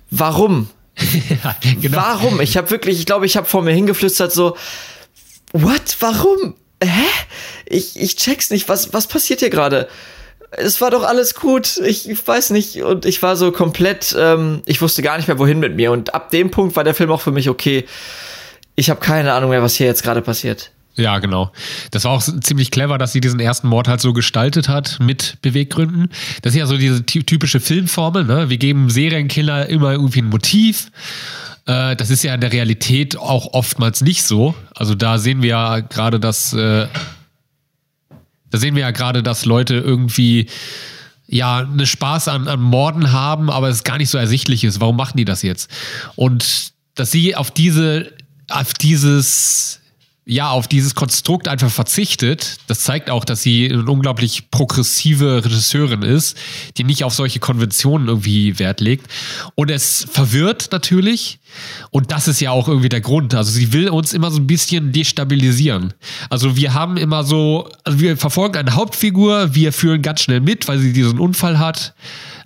warum? 0.09 0.69
genau. 1.81 1.97
Warum? 1.97 2.41
Ich 2.41 2.57
habe 2.57 2.69
wirklich, 2.69 2.99
ich 2.99 3.05
glaube, 3.05 3.25
ich 3.25 3.37
habe 3.37 3.47
vor 3.47 3.61
mir 3.61 3.73
hingeflüstert 3.73 4.31
so, 4.31 4.57
what? 5.53 5.97
Warum? 5.99 6.55
Hä? 6.83 7.07
Ich, 7.65 7.99
ich 7.99 8.15
check's 8.15 8.49
nicht. 8.49 8.69
Was, 8.69 8.93
was 8.93 9.07
passiert 9.07 9.39
hier 9.39 9.49
gerade? 9.49 9.87
es 10.51 10.81
war 10.81 10.91
doch 10.91 11.03
alles 11.03 11.35
gut. 11.35 11.77
Ich, 11.77 12.09
ich 12.09 12.27
weiß 12.27 12.49
nicht. 12.51 12.81
Und 12.83 13.05
ich 13.05 13.23
war 13.23 13.35
so 13.35 13.51
komplett, 13.51 14.15
ähm, 14.17 14.61
ich 14.65 14.81
wusste 14.81 15.01
gar 15.01 15.17
nicht 15.17 15.27
mehr, 15.27 15.39
wohin 15.39 15.59
mit 15.59 15.75
mir. 15.75 15.91
Und 15.91 16.13
ab 16.13 16.29
dem 16.29 16.51
Punkt 16.51 16.75
war 16.75 16.83
der 16.83 16.93
Film 16.93 17.11
auch 17.11 17.21
für 17.21 17.31
mich 17.31 17.49
okay. 17.49 17.85
Ich 18.75 18.89
habe 18.89 18.99
keine 18.99 19.33
Ahnung 19.33 19.49
mehr, 19.49 19.61
was 19.61 19.75
hier 19.75 19.87
jetzt 19.87 20.03
gerade 20.03 20.21
passiert. 20.21 20.71
Ja, 20.95 21.19
genau. 21.19 21.51
Das 21.91 22.03
war 22.03 22.11
auch 22.11 22.21
ziemlich 22.21 22.69
clever, 22.69 22.97
dass 22.97 23.13
sie 23.13 23.21
diesen 23.21 23.39
ersten 23.39 23.67
Mord 23.67 23.87
halt 23.87 24.01
so 24.01 24.13
gestaltet 24.13 24.67
hat 24.67 24.99
mit 24.99 25.37
Beweggründen. 25.41 26.09
Das 26.41 26.53
ist 26.53 26.59
ja 26.59 26.65
so 26.65 26.77
diese 26.77 27.05
typische 27.05 27.59
Filmformel, 27.59 28.25
ne? 28.25 28.49
Wir 28.49 28.57
geben 28.57 28.89
Serienkiller 28.89 29.67
immer 29.67 29.93
irgendwie 29.93 30.21
ein 30.21 30.29
Motiv. 30.29 30.91
Äh, 31.65 31.95
das 31.95 32.09
ist 32.09 32.23
ja 32.23 32.33
in 32.33 32.41
der 32.41 32.51
Realität 32.51 33.17
auch 33.17 33.53
oftmals 33.53 34.01
nicht 34.01 34.23
so. 34.23 34.53
Also 34.75 34.93
da 34.95 35.17
sehen 35.17 35.41
wir 35.41 35.49
ja 35.49 35.79
gerade, 35.79 36.19
dass 36.19 36.53
äh, 36.53 36.87
da 38.51 38.57
sehen 38.57 38.75
wir 38.75 38.81
ja 38.81 38.91
gerade, 38.91 39.23
dass 39.23 39.45
Leute 39.45 39.75
irgendwie 39.75 40.47
ja 41.27 41.59
eine 41.59 41.87
Spaß 41.87 42.27
an, 42.27 42.47
an 42.47 42.61
Morden 42.61 43.13
haben, 43.13 43.49
aber 43.49 43.69
es 43.69 43.83
gar 43.83 43.97
nicht 43.97 44.09
so 44.09 44.17
ersichtlich 44.17 44.65
ist. 44.65 44.81
Warum 44.81 44.97
machen 44.97 45.17
die 45.17 45.25
das 45.25 45.41
jetzt? 45.41 45.71
Und 46.15 46.73
dass 46.95 47.11
sie 47.11 47.35
auf 47.35 47.49
diese, 47.51 48.11
auf 48.49 48.73
dieses 48.73 49.80
ja 50.31 50.49
auf 50.49 50.69
dieses 50.69 50.95
Konstrukt 50.95 51.49
einfach 51.49 51.69
verzichtet. 51.69 52.57
Das 52.67 52.79
zeigt 52.79 53.09
auch, 53.09 53.25
dass 53.25 53.41
sie 53.41 53.69
eine 53.69 53.83
unglaublich 53.83 54.49
progressive 54.49 55.43
Regisseurin 55.43 56.03
ist, 56.03 56.37
die 56.77 56.85
nicht 56.85 57.03
auf 57.03 57.13
solche 57.13 57.39
Konventionen 57.39 58.07
irgendwie 58.07 58.57
Wert 58.57 58.79
legt. 58.79 59.07
Und 59.55 59.69
es 59.69 60.07
verwirrt 60.09 60.69
natürlich. 60.71 61.39
Und 61.89 62.13
das 62.13 62.29
ist 62.29 62.39
ja 62.39 62.51
auch 62.51 62.69
irgendwie 62.69 62.87
der 62.87 63.01
Grund. 63.01 63.35
Also 63.35 63.51
sie 63.51 63.73
will 63.73 63.89
uns 63.89 64.13
immer 64.13 64.31
so 64.31 64.39
ein 64.39 64.47
bisschen 64.47 64.93
destabilisieren. 64.93 65.93
Also 66.29 66.55
wir 66.55 66.73
haben 66.73 66.95
immer 66.95 67.25
so, 67.25 67.69
also 67.83 67.99
wir 67.99 68.15
verfolgen 68.15 68.55
eine 68.55 68.73
Hauptfigur, 68.73 69.53
wir 69.53 69.73
fühlen 69.73 70.01
ganz 70.01 70.21
schnell 70.21 70.39
mit, 70.39 70.69
weil 70.69 70.79
sie 70.79 70.93
diesen 70.93 71.19
Unfall 71.19 71.59
hat 71.59 71.93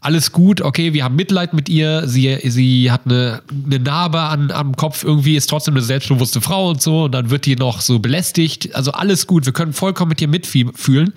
alles 0.06 0.32
gut, 0.32 0.62
okay, 0.62 0.94
wir 0.94 1.04
haben 1.04 1.16
Mitleid 1.16 1.54
mit 1.54 1.68
ihr, 1.68 2.08
sie, 2.08 2.38
sie 2.44 2.92
hat 2.92 3.02
eine, 3.06 3.42
eine 3.66 3.80
Narbe 3.80 4.20
an, 4.20 4.52
am 4.52 4.76
Kopf, 4.76 5.04
irgendwie 5.04 5.36
ist 5.36 5.50
trotzdem 5.50 5.74
eine 5.74 5.82
selbstbewusste 5.82 6.42
Frau 6.42 6.70
und 6.70 6.80
so, 6.80 7.06
und 7.06 7.12
dann 7.12 7.32
wird 7.32 7.48
die 7.48 7.56
noch 7.56 7.82
so 7.82 7.98
belästigt, 7.98 8.76
also 8.76 8.92
alles 8.92 9.26
gut, 9.26 9.48
wir 9.48 9.54
können 9.54 9.74
vollkommen 9.74 10.10
mit 10.10 10.22
ihr 10.22 10.28
mitfühlen. 10.28 11.12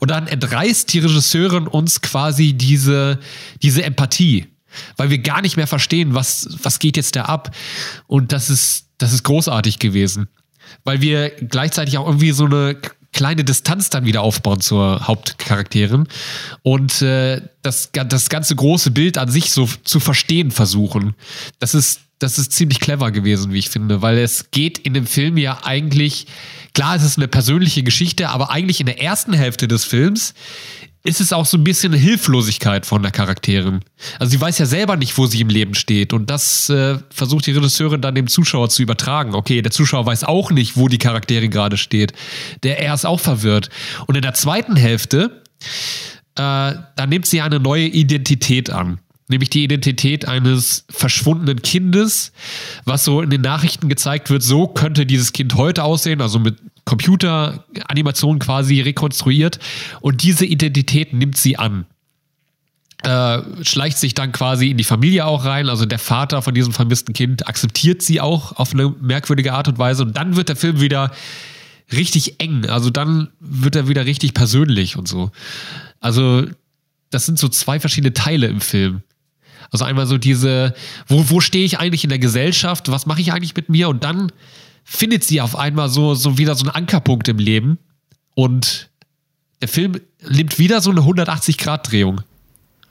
Und 0.00 0.10
dann 0.10 0.26
entreißt 0.26 0.92
die 0.92 0.98
Regisseurin 0.98 1.68
uns 1.68 2.00
quasi 2.00 2.52
diese, 2.52 3.20
diese 3.62 3.84
Empathie, 3.84 4.46
weil 4.96 5.10
wir 5.10 5.18
gar 5.18 5.40
nicht 5.40 5.56
mehr 5.56 5.68
verstehen, 5.68 6.14
was, 6.14 6.48
was 6.64 6.80
geht 6.80 6.96
jetzt 6.96 7.14
da 7.14 7.26
ab. 7.26 7.54
Und 8.08 8.32
das 8.32 8.50
ist, 8.50 8.88
das 8.98 9.12
ist 9.12 9.22
großartig 9.22 9.78
gewesen. 9.78 10.26
Weil 10.82 11.00
wir 11.00 11.30
gleichzeitig 11.30 11.96
auch 11.96 12.08
irgendwie 12.08 12.32
so 12.32 12.46
eine 12.46 12.76
kleine 13.12 13.44
Distanz 13.44 13.90
dann 13.90 14.04
wieder 14.04 14.22
aufbauen 14.22 14.60
zur 14.60 15.06
Hauptcharakterin 15.06 16.08
und 16.62 17.02
äh, 17.02 17.42
das, 17.62 17.90
das 17.92 18.28
ganze 18.28 18.56
große 18.56 18.90
Bild 18.90 19.18
an 19.18 19.30
sich 19.30 19.52
so 19.52 19.68
zu 19.84 20.00
verstehen 20.00 20.50
versuchen. 20.50 21.14
Das 21.58 21.74
ist, 21.74 22.00
das 22.18 22.38
ist 22.38 22.52
ziemlich 22.52 22.80
clever 22.80 23.10
gewesen, 23.10 23.52
wie 23.52 23.58
ich 23.58 23.68
finde, 23.68 24.02
weil 24.02 24.18
es 24.18 24.50
geht 24.50 24.78
in 24.78 24.94
dem 24.94 25.06
Film 25.06 25.36
ja 25.36 25.60
eigentlich, 25.62 26.26
klar, 26.74 26.96
es 26.96 27.02
ist 27.02 27.18
eine 27.18 27.28
persönliche 27.28 27.82
Geschichte, 27.82 28.30
aber 28.30 28.50
eigentlich 28.50 28.80
in 28.80 28.86
der 28.86 29.00
ersten 29.00 29.32
Hälfte 29.34 29.68
des 29.68 29.84
Films 29.84 30.34
ist 31.04 31.20
es 31.20 31.32
auch 31.32 31.46
so 31.46 31.56
ein 31.58 31.64
bisschen 31.64 31.92
Hilflosigkeit 31.92 32.86
von 32.86 33.02
der 33.02 33.10
Charakterin. 33.10 33.80
Also 34.18 34.30
sie 34.30 34.40
weiß 34.40 34.58
ja 34.58 34.66
selber 34.66 34.96
nicht, 34.96 35.18
wo 35.18 35.26
sie 35.26 35.40
im 35.40 35.48
Leben 35.48 35.74
steht. 35.74 36.12
Und 36.12 36.30
das 36.30 36.68
äh, 36.70 36.98
versucht 37.10 37.46
die 37.46 37.52
Regisseurin 37.52 38.00
dann 38.00 38.14
dem 38.14 38.28
Zuschauer 38.28 38.68
zu 38.68 38.82
übertragen. 38.82 39.34
Okay, 39.34 39.62
der 39.62 39.72
Zuschauer 39.72 40.06
weiß 40.06 40.24
auch 40.24 40.50
nicht, 40.50 40.76
wo 40.76 40.88
die 40.88 40.98
Charakterin 40.98 41.50
gerade 41.50 41.76
steht. 41.76 42.12
Der 42.62 42.78
er 42.78 42.94
ist 42.94 43.04
auch 43.04 43.20
verwirrt. 43.20 43.68
Und 44.06 44.14
in 44.14 44.22
der 44.22 44.34
zweiten 44.34 44.76
Hälfte, 44.76 45.42
äh, 46.36 46.74
da 46.96 47.06
nimmt 47.08 47.26
sie 47.26 47.40
eine 47.40 47.58
neue 47.58 47.86
Identität 47.86 48.70
an 48.70 49.00
nämlich 49.28 49.50
die 49.50 49.64
Identität 49.64 50.28
eines 50.28 50.84
verschwundenen 50.90 51.62
Kindes, 51.62 52.32
was 52.84 53.04
so 53.04 53.22
in 53.22 53.30
den 53.30 53.40
Nachrichten 53.40 53.88
gezeigt 53.88 54.28
wird, 54.28 54.42
so 54.42 54.68
könnte 54.68 55.06
dieses 55.06 55.32
Kind 55.32 55.54
heute 55.54 55.84
aussehen, 55.84 56.20
also 56.20 56.38
mit 56.38 56.58
Computeranimation 56.84 58.38
quasi 58.38 58.80
rekonstruiert. 58.80 59.58
Und 60.00 60.22
diese 60.22 60.46
Identität 60.46 61.12
nimmt 61.12 61.36
sie 61.36 61.56
an. 61.56 61.86
Äh, 63.02 63.42
schleicht 63.64 63.98
sich 63.98 64.14
dann 64.14 64.30
quasi 64.30 64.70
in 64.70 64.76
die 64.76 64.84
Familie 64.84 65.26
auch 65.26 65.44
rein. 65.44 65.68
Also 65.68 65.86
der 65.86 65.98
Vater 65.98 66.42
von 66.42 66.54
diesem 66.54 66.72
vermissten 66.72 67.14
Kind 67.14 67.48
akzeptiert 67.48 68.02
sie 68.02 68.20
auch 68.20 68.52
auf 68.56 68.74
eine 68.74 68.90
merkwürdige 69.00 69.54
Art 69.54 69.68
und 69.68 69.78
Weise. 69.78 70.02
Und 70.02 70.16
dann 70.16 70.36
wird 70.36 70.48
der 70.48 70.56
Film 70.56 70.80
wieder 70.80 71.10
richtig 71.92 72.40
eng. 72.40 72.66
Also 72.68 72.90
dann 72.90 73.28
wird 73.40 73.76
er 73.76 73.88
wieder 73.88 74.06
richtig 74.06 74.34
persönlich 74.34 74.96
und 74.96 75.08
so. 75.08 75.30
Also 76.00 76.46
das 77.10 77.26
sind 77.26 77.38
so 77.38 77.48
zwei 77.48 77.80
verschiedene 77.80 78.12
Teile 78.12 78.46
im 78.46 78.60
Film. 78.60 79.02
Also 79.70 79.84
einmal 79.84 80.06
so 80.06 80.18
diese, 80.18 80.74
wo, 81.06 81.30
wo 81.30 81.40
stehe 81.40 81.64
ich 81.64 81.78
eigentlich 81.78 82.04
in 82.04 82.10
der 82.10 82.18
Gesellschaft? 82.18 82.90
Was 82.90 83.06
mache 83.06 83.20
ich 83.20 83.32
eigentlich 83.32 83.56
mit 83.56 83.68
mir? 83.68 83.88
Und 83.88 84.04
dann 84.04 84.30
findet 84.84 85.24
sie 85.24 85.40
auf 85.40 85.56
einmal 85.56 85.88
so, 85.88 86.14
so 86.14 86.38
wieder 86.38 86.54
so 86.54 86.64
einen 86.64 86.74
Ankerpunkt 86.74 87.28
im 87.28 87.38
Leben. 87.38 87.78
Und 88.34 88.90
der 89.60 89.68
Film 89.68 90.00
nimmt 90.28 90.58
wieder 90.58 90.80
so 90.80 90.90
eine 90.90 91.00
180-Grad-Drehung. 91.00 92.22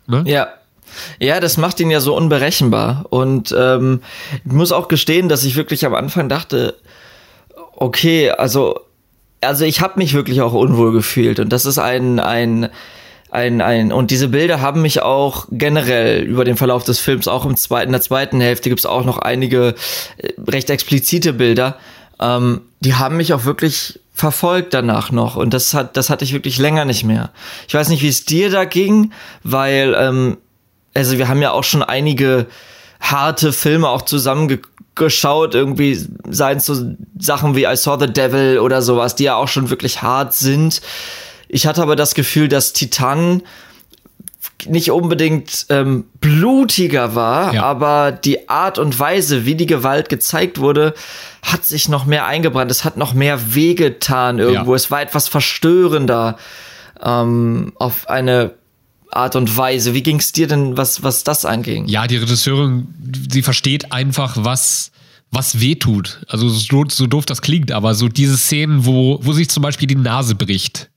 Ne? 0.07 0.23
Ja. 0.25 0.47
Ja, 1.19 1.39
das 1.39 1.55
macht 1.57 1.79
ihn 1.79 1.89
ja 1.89 2.01
so 2.01 2.15
unberechenbar. 2.15 3.05
Und 3.09 3.55
ähm, 3.57 4.01
ich 4.45 4.51
muss 4.51 4.71
auch 4.71 4.87
gestehen, 4.87 5.29
dass 5.29 5.45
ich 5.45 5.55
wirklich 5.55 5.85
am 5.85 5.95
Anfang 5.95 6.27
dachte, 6.27 6.75
okay, 7.75 8.29
also, 8.31 8.79
also 9.39 9.63
ich 9.63 9.81
habe 9.81 9.99
mich 9.99 10.13
wirklich 10.13 10.41
auch 10.41 10.53
unwohl 10.53 10.91
gefühlt. 10.91 11.39
Und 11.39 11.49
das 11.49 11.65
ist 11.65 11.77
ein, 11.77 12.19
ein, 12.19 12.69
ein, 13.31 13.61
ein, 13.61 13.93
und 13.93 14.11
diese 14.11 14.27
Bilder 14.27 14.59
haben 14.59 14.81
mich 14.81 15.01
auch 15.01 15.47
generell 15.51 16.21
über 16.21 16.43
den 16.43 16.57
Verlauf 16.57 16.83
des 16.83 16.99
Films, 16.99 17.29
auch 17.29 17.45
im 17.45 17.55
zweiten, 17.55 17.93
der 17.93 18.01
zweiten 18.01 18.41
Hälfte 18.41 18.69
gibt's 18.69 18.85
auch 18.85 19.05
noch 19.05 19.19
einige 19.19 19.75
äh, 20.17 20.33
recht 20.47 20.69
explizite 20.69 21.31
Bilder, 21.31 21.77
ähm, 22.19 22.61
die 22.81 22.95
haben 22.95 23.15
mich 23.15 23.33
auch 23.33 23.45
wirklich 23.45 24.01
verfolgt 24.13 24.73
danach 24.73 25.11
noch 25.11 25.37
und 25.37 25.53
das 25.53 25.73
hat, 25.73 25.95
das 25.95 26.09
hatte 26.09 26.25
ich 26.25 26.33
wirklich 26.33 26.57
länger 26.57 26.83
nicht 26.83 27.05
mehr. 27.05 27.31
Ich 27.69 27.73
weiß 27.73 27.87
nicht, 27.87 28.03
wie 28.03 28.09
es 28.09 28.25
dir 28.25 28.49
da 28.51 28.65
ging, 28.65 29.13
weil, 29.43 29.95
ähm, 29.97 30.37
also 30.93 31.17
wir 31.17 31.29
haben 31.29 31.41
ja 31.41 31.51
auch 31.51 31.63
schon 31.63 31.83
einige 31.83 32.47
harte 32.99 33.53
Filme 33.53 33.87
auch 33.87 34.01
zusammengeschaut, 34.01 35.55
irgendwie 35.55 36.05
seien 36.29 36.57
es 36.57 36.65
so 36.65 36.75
Sachen 37.17 37.55
wie 37.55 37.63
I 37.63 37.77
Saw 37.77 37.97
the 37.97 38.11
Devil 38.11 38.59
oder 38.59 38.81
sowas, 38.81 39.15
die 39.15 39.23
ja 39.23 39.35
auch 39.35 39.47
schon 39.47 39.69
wirklich 39.69 40.01
hart 40.01 40.33
sind. 40.33 40.81
Ich 41.53 41.67
hatte 41.67 41.81
aber 41.81 41.97
das 41.97 42.15
Gefühl, 42.15 42.47
dass 42.47 42.71
Titan 42.71 43.43
nicht 44.67 44.91
unbedingt 44.91 45.65
ähm, 45.69 46.05
blutiger 46.21 47.13
war, 47.13 47.53
ja. 47.53 47.63
aber 47.63 48.13
die 48.13 48.47
Art 48.47 48.79
und 48.79 48.97
Weise, 48.97 49.45
wie 49.45 49.55
die 49.55 49.65
Gewalt 49.65 50.07
gezeigt 50.07 50.59
wurde, 50.59 50.93
hat 51.41 51.65
sich 51.65 51.89
noch 51.89 52.05
mehr 52.05 52.25
eingebrannt. 52.25 52.71
Es 52.71 52.85
hat 52.85 52.95
noch 52.95 53.13
mehr 53.13 53.53
wehgetan 53.53 54.39
irgendwo. 54.39 54.71
Ja. 54.71 54.75
Es 54.75 54.91
war 54.91 55.01
etwas 55.01 55.27
verstörender 55.27 56.37
ähm, 57.03 57.73
auf 57.75 58.07
eine 58.07 58.53
Art 59.09 59.35
und 59.35 59.57
Weise. 59.57 59.93
Wie 59.93 60.03
ging 60.03 60.19
es 60.19 60.31
dir 60.31 60.47
denn, 60.47 60.77
was, 60.77 61.03
was 61.03 61.25
das 61.25 61.43
anging? 61.43 61.87
Ja, 61.87 62.07
die 62.07 62.17
Regisseurin, 62.17 62.87
sie 63.29 63.41
versteht 63.41 63.91
einfach, 63.91 64.37
was 64.39 64.91
was 65.33 65.61
weh 65.61 65.75
tut. 65.75 66.25
Also 66.27 66.49
so, 66.49 66.83
so 66.89 67.07
doof 67.07 67.25
das 67.25 67.41
klingt, 67.41 67.71
aber 67.71 67.93
so 67.93 68.09
diese 68.09 68.37
Szenen, 68.37 68.85
wo, 68.85 69.17
wo 69.21 69.31
sich 69.31 69.49
zum 69.49 69.63
Beispiel 69.63 69.87
die 69.87 69.95
Nase 69.95 70.35
bricht 70.35 70.90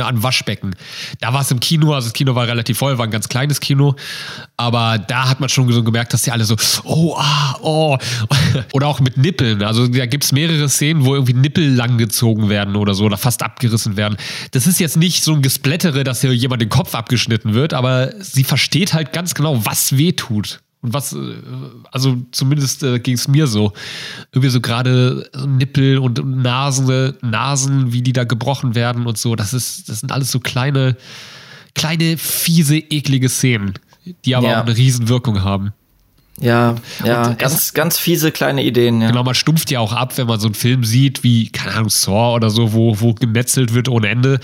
an, 0.00 0.22
Waschbecken. 0.22 0.74
Da 1.20 1.32
war 1.32 1.42
es 1.42 1.50
im 1.50 1.60
Kino, 1.60 1.92
also 1.92 2.06
das 2.06 2.12
Kino 2.12 2.34
war 2.34 2.46
relativ 2.46 2.78
voll, 2.78 2.98
war 2.98 3.06
ein 3.06 3.10
ganz 3.10 3.28
kleines 3.28 3.60
Kino, 3.60 3.96
aber 4.56 4.98
da 4.98 5.28
hat 5.28 5.40
man 5.40 5.48
schon 5.48 5.70
so 5.72 5.82
gemerkt, 5.82 6.12
dass 6.12 6.22
die 6.22 6.30
alle 6.30 6.44
so, 6.44 6.56
oh, 6.84 7.16
ah, 7.16 7.56
oh. 7.60 7.98
Oder 8.72 8.86
auch 8.86 9.00
mit 9.00 9.16
Nippeln. 9.16 9.62
Also 9.62 9.86
da 9.86 10.06
gibt 10.06 10.24
es 10.24 10.32
mehrere 10.32 10.68
Szenen, 10.68 11.04
wo 11.04 11.14
irgendwie 11.14 11.34
Nippel 11.34 11.74
langgezogen 11.74 12.48
werden 12.48 12.76
oder 12.76 12.94
so 12.94 13.04
oder 13.04 13.16
fast 13.16 13.42
abgerissen 13.42 13.96
werden. 13.96 14.16
Das 14.52 14.66
ist 14.66 14.80
jetzt 14.80 14.96
nicht 14.96 15.22
so 15.22 15.34
ein 15.34 15.42
Gesplättere, 15.42 16.04
dass 16.04 16.20
hier 16.20 16.34
jemand 16.34 16.62
den 16.62 16.68
Kopf 16.68 16.94
abgeschnitten 16.94 17.54
wird, 17.54 17.74
aber 17.74 18.12
sie 18.20 18.44
versteht 18.44 18.94
halt 18.94 19.12
ganz 19.12 19.34
genau, 19.34 19.64
was 19.64 19.96
weh 19.96 20.12
tut. 20.12 20.60
Und 20.84 20.92
was, 20.92 21.14
äh, 21.14 21.18
also 21.90 22.18
zumindest 22.30 22.82
äh, 22.82 22.98
ging 22.98 23.14
es 23.14 23.26
mir 23.26 23.46
so. 23.46 23.72
Irgendwie 24.32 24.50
so 24.50 24.60
gerade 24.60 25.30
Nippel 25.46 25.96
und 25.96 26.22
Nasen, 26.24 27.14
Nasen, 27.22 27.92
wie 27.94 28.02
die 28.02 28.12
da 28.12 28.24
gebrochen 28.24 28.74
werden 28.74 29.06
und 29.06 29.16
so. 29.16 29.34
Das 29.34 29.54
ist, 29.54 29.88
das 29.88 30.00
sind 30.00 30.12
alles 30.12 30.30
so 30.30 30.40
kleine, 30.40 30.98
kleine, 31.74 32.18
fiese, 32.18 32.76
eklige 32.76 33.30
Szenen, 33.30 33.72
die 34.26 34.36
aber 34.36 34.48
ja. 34.48 34.60
auch 34.60 34.66
eine 34.66 34.76
Riesenwirkung 34.76 35.42
haben. 35.42 35.72
Ja, 36.40 36.74
ja, 37.04 37.28
und 37.28 37.38
ganz, 37.38 37.74
ganz 37.74 37.96
fiese 37.96 38.32
kleine 38.32 38.64
Ideen. 38.64 39.00
Ja. 39.00 39.08
Genau, 39.08 39.22
man 39.22 39.36
stumpft 39.36 39.70
ja 39.70 39.78
auch 39.78 39.92
ab, 39.92 40.18
wenn 40.18 40.26
man 40.26 40.40
so 40.40 40.48
einen 40.48 40.54
Film 40.54 40.82
sieht, 40.82 41.22
wie, 41.22 41.48
keine 41.50 41.74
Ahnung, 41.74 41.90
Saw 41.90 42.34
oder 42.34 42.50
so, 42.50 42.72
wo, 42.72 43.00
wo 43.00 43.14
gemetzelt 43.14 43.72
wird 43.72 43.88
ohne 43.88 44.08
Ende. 44.08 44.40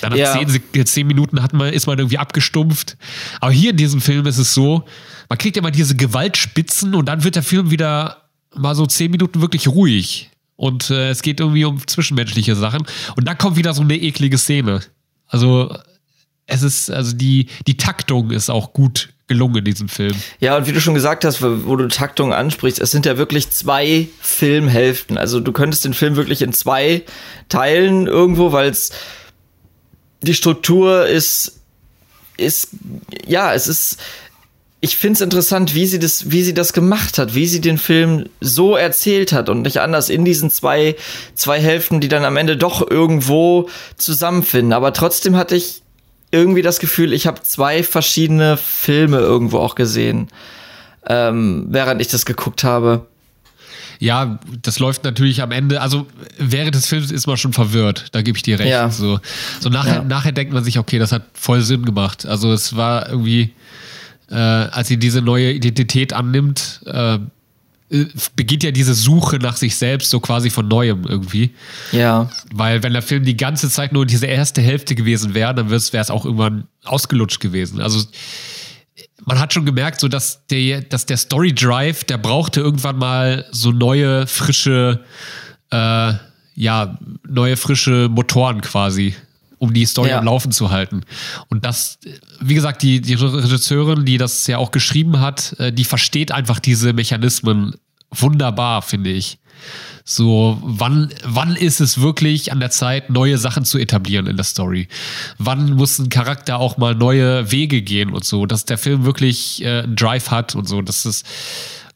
Dann 0.00 0.12
nach 0.12 0.18
ja. 0.18 0.46
zehn, 0.46 0.86
zehn 0.86 1.06
Minuten 1.06 1.42
hat 1.42 1.52
man, 1.52 1.72
ist 1.72 1.86
man 1.86 1.98
irgendwie 1.98 2.18
abgestumpft. 2.18 2.96
Aber 3.40 3.52
hier 3.52 3.72
in 3.72 3.76
diesem 3.76 4.00
Film 4.00 4.26
ist 4.26 4.38
es 4.38 4.54
so, 4.54 4.84
man 5.28 5.38
kriegt 5.38 5.56
ja 5.56 5.62
mal 5.62 5.70
diese 5.70 5.96
Gewaltspitzen 5.96 6.94
und 6.94 7.06
dann 7.06 7.24
wird 7.24 7.36
der 7.36 7.42
Film 7.42 7.70
wieder 7.70 8.28
mal 8.54 8.74
so 8.74 8.86
zehn 8.86 9.10
Minuten 9.10 9.42
wirklich 9.42 9.68
ruhig. 9.68 10.30
Und 10.56 10.88
äh, 10.90 11.10
es 11.10 11.20
geht 11.22 11.40
irgendwie 11.40 11.64
um 11.64 11.86
zwischenmenschliche 11.86 12.56
Sachen. 12.56 12.86
Und 13.16 13.28
dann 13.28 13.36
kommt 13.36 13.56
wieder 13.56 13.74
so 13.74 13.82
eine 13.82 13.96
eklige 13.96 14.38
Szene. 14.38 14.80
Also 15.26 15.76
es 16.46 16.62
ist, 16.62 16.90
also 16.90 17.14
die, 17.14 17.48
die 17.66 17.76
Taktung 17.76 18.30
ist 18.30 18.50
auch 18.50 18.72
gut 18.72 19.13
gelungen 19.26 19.56
in 19.56 19.64
diesem 19.64 19.88
Film. 19.88 20.14
Ja, 20.38 20.56
und 20.56 20.66
wie 20.66 20.72
du 20.72 20.80
schon 20.80 20.94
gesagt 20.94 21.24
hast, 21.24 21.40
wo 21.42 21.76
du 21.76 21.88
Taktung 21.88 22.32
ansprichst, 22.32 22.80
es 22.80 22.90
sind 22.90 23.06
ja 23.06 23.16
wirklich 23.16 23.50
zwei 23.50 24.08
Filmhälften. 24.20 25.16
Also 25.16 25.40
du 25.40 25.52
könntest 25.52 25.84
den 25.84 25.94
Film 25.94 26.16
wirklich 26.16 26.42
in 26.42 26.52
zwei 26.52 27.02
teilen 27.48 28.06
irgendwo, 28.06 28.52
weil 28.52 28.70
es 28.70 28.90
die 30.20 30.34
Struktur 30.34 31.06
ist, 31.06 31.60
ist, 32.36 32.68
ja, 33.26 33.54
es 33.54 33.68
ist, 33.68 33.98
ich 34.80 34.96
finde 34.96 35.14
es 35.14 35.20
interessant, 35.22 35.74
wie 35.74 35.86
sie 35.86 35.98
das, 35.98 36.30
wie 36.30 36.42
sie 36.42 36.52
das 36.52 36.72
gemacht 36.72 37.16
hat, 37.16 37.34
wie 37.34 37.46
sie 37.46 37.60
den 37.60 37.78
Film 37.78 38.28
so 38.40 38.76
erzählt 38.76 39.32
hat 39.32 39.48
und 39.48 39.62
nicht 39.62 39.80
anders 39.80 40.10
in 40.10 40.24
diesen 40.24 40.50
zwei, 40.50 40.96
zwei 41.34 41.60
Hälften, 41.60 42.00
die 42.00 42.08
dann 42.08 42.24
am 42.24 42.36
Ende 42.36 42.56
doch 42.56 42.90
irgendwo 42.90 43.70
zusammenfinden. 43.96 44.74
Aber 44.74 44.92
trotzdem 44.92 45.36
hatte 45.36 45.56
ich 45.56 45.83
irgendwie 46.30 46.62
das 46.62 46.80
Gefühl, 46.80 47.12
ich 47.12 47.26
habe 47.26 47.42
zwei 47.42 47.82
verschiedene 47.82 48.56
Filme 48.56 49.18
irgendwo 49.18 49.58
auch 49.58 49.74
gesehen, 49.74 50.28
ähm, 51.06 51.66
während 51.68 52.00
ich 52.00 52.08
das 52.08 52.26
geguckt 52.26 52.64
habe. 52.64 53.06
Ja, 54.00 54.38
das 54.62 54.78
läuft 54.78 55.04
natürlich 55.04 55.40
am 55.42 55.52
Ende, 55.52 55.80
also 55.80 56.06
während 56.38 56.74
des 56.74 56.86
Films 56.86 57.10
ist 57.10 57.26
man 57.26 57.36
schon 57.36 57.52
verwirrt, 57.52 58.06
da 58.12 58.22
gebe 58.22 58.36
ich 58.36 58.42
dir 58.42 58.58
recht. 58.58 58.70
Ja. 58.70 58.90
So, 58.90 59.20
so 59.60 59.68
nachher, 59.68 59.96
ja. 59.96 60.04
nachher 60.04 60.32
denkt 60.32 60.52
man 60.52 60.64
sich, 60.64 60.78
okay, 60.78 60.98
das 60.98 61.12
hat 61.12 61.22
voll 61.32 61.60
Sinn 61.60 61.84
gemacht. 61.84 62.26
Also 62.26 62.52
es 62.52 62.76
war 62.76 63.08
irgendwie, 63.08 63.54
äh, 64.30 64.34
als 64.34 64.88
sie 64.88 64.96
diese 64.96 65.22
neue 65.22 65.52
Identität 65.52 66.12
annimmt, 66.12 66.80
äh, 66.86 67.18
beginnt 68.34 68.62
ja 68.62 68.70
diese 68.70 68.94
Suche 68.94 69.36
nach 69.38 69.56
sich 69.56 69.76
selbst 69.76 70.10
so 70.10 70.18
quasi 70.20 70.50
von 70.50 70.66
neuem 70.68 71.04
irgendwie. 71.04 71.54
Ja. 71.92 72.30
Weil 72.52 72.82
wenn 72.82 72.92
der 72.92 73.02
Film 73.02 73.24
die 73.24 73.36
ganze 73.36 73.68
Zeit 73.68 73.92
nur 73.92 74.06
diese 74.06 74.26
erste 74.26 74.62
Hälfte 74.62 74.94
gewesen 74.94 75.34
wäre, 75.34 75.54
dann 75.54 75.70
wäre 75.70 75.76
es 75.76 76.10
auch 76.10 76.24
irgendwann 76.24 76.66
ausgelutscht 76.84 77.40
gewesen. 77.40 77.80
Also 77.80 78.06
man 79.24 79.38
hat 79.38 79.52
schon 79.52 79.66
gemerkt, 79.66 80.00
so 80.00 80.08
dass 80.08 80.46
der, 80.46 80.82
dass 80.82 81.06
der 81.06 81.16
Story 81.16 81.54
Drive, 81.54 82.04
der 82.04 82.18
brauchte 82.18 82.60
irgendwann 82.60 82.98
mal 82.98 83.44
so 83.50 83.70
neue, 83.70 84.26
frische, 84.26 85.04
äh, 85.70 86.12
ja, 86.54 86.98
neue, 87.28 87.56
frische 87.56 88.08
Motoren 88.08 88.60
quasi 88.60 89.14
um 89.58 89.72
die 89.72 89.86
Story 89.86 90.10
ja. 90.10 90.18
am 90.18 90.24
Laufen 90.24 90.52
zu 90.52 90.70
halten. 90.70 91.02
Und 91.48 91.64
das, 91.64 91.98
wie 92.40 92.54
gesagt, 92.54 92.82
die, 92.82 93.00
die 93.00 93.14
Regisseurin, 93.14 94.04
die 94.04 94.18
das 94.18 94.46
ja 94.46 94.58
auch 94.58 94.70
geschrieben 94.70 95.20
hat, 95.20 95.54
äh, 95.58 95.72
die 95.72 95.84
versteht 95.84 96.32
einfach 96.32 96.58
diese 96.58 96.92
Mechanismen 96.92 97.74
wunderbar, 98.10 98.82
finde 98.82 99.10
ich. 99.10 99.38
So, 100.04 100.58
wann, 100.62 101.10
wann 101.24 101.56
ist 101.56 101.80
es 101.80 102.00
wirklich 102.00 102.52
an 102.52 102.60
der 102.60 102.70
Zeit, 102.70 103.08
neue 103.08 103.38
Sachen 103.38 103.64
zu 103.64 103.78
etablieren 103.78 104.26
in 104.26 104.36
der 104.36 104.44
Story? 104.44 104.88
Wann 105.38 105.72
muss 105.72 105.98
ein 105.98 106.10
Charakter 106.10 106.58
auch 106.58 106.76
mal 106.76 106.94
neue 106.94 107.50
Wege 107.50 107.80
gehen 107.80 108.10
und 108.10 108.24
so, 108.24 108.44
dass 108.44 108.66
der 108.66 108.76
Film 108.76 109.04
wirklich 109.06 109.62
äh, 109.64 109.80
einen 109.80 109.96
Drive 109.96 110.30
hat 110.30 110.54
und 110.54 110.68
so, 110.68 110.82
dass 110.82 111.06
es 111.06 111.22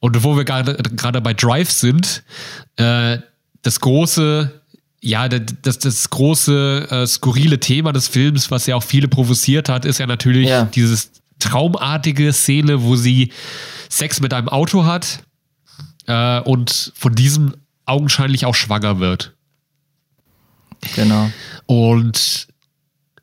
und 0.00 0.22
wo 0.22 0.36
wir 0.36 0.44
gerade 0.44 1.20
bei 1.20 1.34
Drive 1.34 1.70
sind, 1.70 2.22
äh, 2.76 3.18
das 3.62 3.80
große 3.80 4.58
ja, 5.00 5.28
das, 5.28 5.78
das 5.78 6.10
große, 6.10 6.88
äh, 6.90 7.06
skurrile 7.06 7.60
Thema 7.60 7.92
des 7.92 8.08
Films, 8.08 8.50
was 8.50 8.66
ja 8.66 8.76
auch 8.76 8.82
viele 8.82 9.08
provoziert 9.08 9.68
hat, 9.68 9.84
ist 9.84 9.98
ja 9.98 10.06
natürlich 10.06 10.48
ja. 10.48 10.64
dieses 10.64 11.12
traumartige 11.38 12.32
Szene, 12.32 12.82
wo 12.82 12.96
sie 12.96 13.32
Sex 13.88 14.20
mit 14.20 14.34
einem 14.34 14.48
Auto 14.48 14.84
hat 14.84 15.22
äh, 16.06 16.40
und 16.40 16.92
von 16.96 17.14
diesem 17.14 17.54
augenscheinlich 17.84 18.44
auch 18.44 18.54
schwanger 18.54 18.98
wird. 18.98 19.34
Genau. 20.94 21.30
Und 21.66 22.48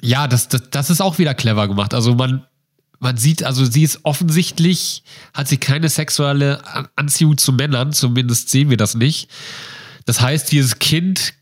ja, 0.02 0.28
das, 0.28 0.48
das, 0.48 0.70
das 0.70 0.90
ist 0.90 1.02
auch 1.02 1.18
wieder 1.18 1.34
clever 1.34 1.68
gemacht. 1.68 1.94
Also 1.94 2.16
man, 2.16 2.46
man 3.00 3.18
sieht, 3.18 3.44
also 3.44 3.66
sie 3.66 3.84
ist 3.84 4.00
offensichtlich, 4.04 5.04
hat 5.34 5.48
sie 5.48 5.58
keine 5.58 5.90
sexuelle 5.90 6.62
Anziehung 6.96 7.38
zu 7.38 7.54
Männern, 7.54 7.92
zumindest 7.92 8.50
sehen 8.50 8.70
wir 8.70 8.78
das 8.78 8.96
nicht. 8.96 9.30
Das 10.06 10.22
heißt, 10.22 10.52
dieses 10.52 10.80
Kind 10.80 11.34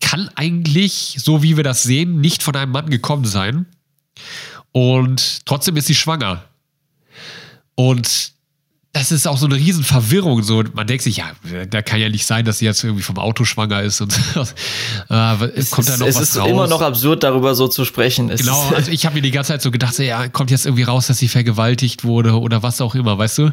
kann 0.00 0.30
eigentlich, 0.34 1.16
so 1.18 1.42
wie 1.42 1.56
wir 1.56 1.64
das 1.64 1.82
sehen, 1.82 2.20
nicht 2.20 2.42
von 2.42 2.54
einem 2.56 2.72
Mann 2.72 2.90
gekommen 2.90 3.24
sein. 3.24 3.66
Und 4.72 5.46
trotzdem 5.46 5.76
ist 5.76 5.86
sie 5.86 5.94
schwanger. 5.94 6.44
Und 7.74 8.32
das 8.92 9.12
ist 9.12 9.28
auch 9.28 9.36
so 9.36 9.46
eine 9.46 9.54
Riesenverwirrung. 9.54 10.42
So, 10.42 10.64
man 10.74 10.86
denkt 10.86 11.04
sich, 11.04 11.18
ja, 11.18 11.26
da 11.70 11.82
kann 11.82 12.00
ja 12.00 12.08
nicht 12.08 12.26
sein, 12.26 12.44
dass 12.44 12.58
sie 12.58 12.64
jetzt 12.64 12.82
irgendwie 12.82 13.02
vom 13.02 13.18
Auto 13.18 13.44
schwanger 13.44 13.82
ist 13.82 14.00
und 14.00 14.12
äh, 15.10 15.44
es 15.54 15.70
kommt 15.70 15.88
da 15.88 15.96
noch 15.96 16.06
es 16.06 16.16
was 16.16 16.22
ist 16.22 16.36
raus. 16.38 16.48
immer 16.48 16.66
noch 16.66 16.80
absurd, 16.80 17.22
darüber 17.22 17.54
so 17.54 17.68
zu 17.68 17.84
sprechen. 17.84 18.30
Es 18.30 18.40
genau, 18.40 18.60
also 18.74 18.90
ich 18.90 19.04
habe 19.04 19.16
mir 19.16 19.22
die 19.22 19.30
ganze 19.30 19.52
Zeit 19.52 19.62
so 19.62 19.70
gedacht, 19.70 19.94
so, 19.94 20.02
ja, 20.02 20.28
kommt 20.28 20.50
jetzt 20.50 20.66
irgendwie 20.66 20.84
raus, 20.84 21.06
dass 21.06 21.18
sie 21.18 21.28
vergewaltigt 21.28 22.04
wurde 22.04 22.38
oder 22.38 22.62
was 22.62 22.80
auch 22.80 22.94
immer, 22.94 23.18
weißt 23.18 23.38
du? 23.38 23.52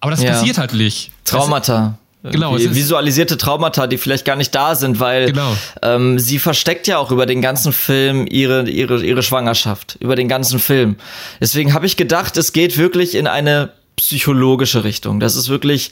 Aber 0.00 0.10
das 0.10 0.22
ja. 0.22 0.32
passiert 0.32 0.58
halt 0.58 0.74
nicht. 0.74 1.10
Traumata. 1.24 1.98
Genau, 2.30 2.56
visualisierte 2.56 3.36
Traumata, 3.36 3.86
die 3.86 3.98
vielleicht 3.98 4.24
gar 4.24 4.36
nicht 4.36 4.54
da 4.54 4.74
sind, 4.74 4.98
weil 4.98 5.26
genau. 5.26 5.54
ähm, 5.82 6.18
sie 6.18 6.38
versteckt 6.38 6.86
ja 6.86 6.96
auch 6.96 7.10
über 7.10 7.26
den 7.26 7.42
ganzen 7.42 7.70
Film 7.70 8.26
ihre, 8.26 8.66
ihre, 8.68 9.04
ihre 9.04 9.22
Schwangerschaft, 9.22 9.98
über 10.00 10.16
den 10.16 10.26
ganzen 10.26 10.58
Film. 10.58 10.96
Deswegen 11.38 11.74
habe 11.74 11.84
ich 11.84 11.98
gedacht, 11.98 12.38
es 12.38 12.54
geht 12.54 12.78
wirklich 12.78 13.14
in 13.14 13.26
eine 13.26 13.72
psychologische 13.96 14.84
Richtung. 14.84 15.20
Das 15.20 15.36
ist 15.36 15.50
wirklich, 15.50 15.90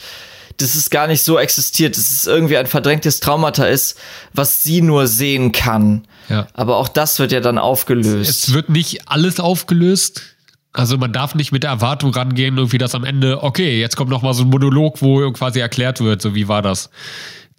das 0.57 0.75
ist 0.75 0.91
gar 0.91 1.07
nicht 1.07 1.23
so 1.23 1.39
existiert. 1.39 1.99
Das 1.99 2.11
ist 2.11 2.27
irgendwie 2.27 2.57
ein 2.57 2.67
verdrängtes 2.67 3.21
Traumata 3.21 3.67
ist, 3.67 3.99
was 4.33 4.63
sie 4.63 4.81
nur 4.81 5.09
sehen 5.09 5.53
kann. 5.53 6.07
Ja. 6.31 6.47
Aber 6.55 6.77
auch 6.79 6.89
das 6.89 7.19
wird 7.19 7.33
ja 7.33 7.41
dann 7.41 7.59
aufgelöst. 7.59 8.31
Es 8.31 8.55
wird 8.55 8.71
nicht 8.71 9.07
alles 9.07 9.39
aufgelöst. 9.39 10.23
Also 10.73 10.97
man 10.97 11.13
darf 11.13 11.35
nicht 11.35 11.53
mit 11.53 11.65
der 11.65 11.71
Erwartung 11.71 12.13
rangehen, 12.13 12.57
irgendwie 12.57 12.79
dass 12.79 12.95
am 12.95 13.05
Ende, 13.05 13.43
okay, 13.43 13.79
jetzt 13.79 13.97
kommt 13.97 14.11
noch 14.11 14.23
mal 14.23 14.33
so 14.33 14.45
ein 14.45 14.51
Monolog, 14.51 15.03
wo 15.03 15.31
quasi 15.33 15.61
erklärt 15.61 16.01
wird, 16.01 16.23
so 16.23 16.35
wie 16.35 16.49
war 16.49 16.63
das. 16.63 16.91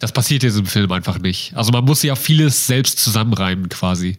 Das 0.00 0.10
passiert 0.10 0.42
in 0.42 0.48
diesem 0.48 0.66
Film 0.66 0.90
einfach 0.90 1.18
nicht. 1.18 1.56
Also 1.56 1.70
man 1.70 1.84
muss 1.84 2.02
ja 2.02 2.16
vieles 2.16 2.66
selbst 2.66 2.98
zusammenreimen 2.98 3.68
quasi. 3.68 4.18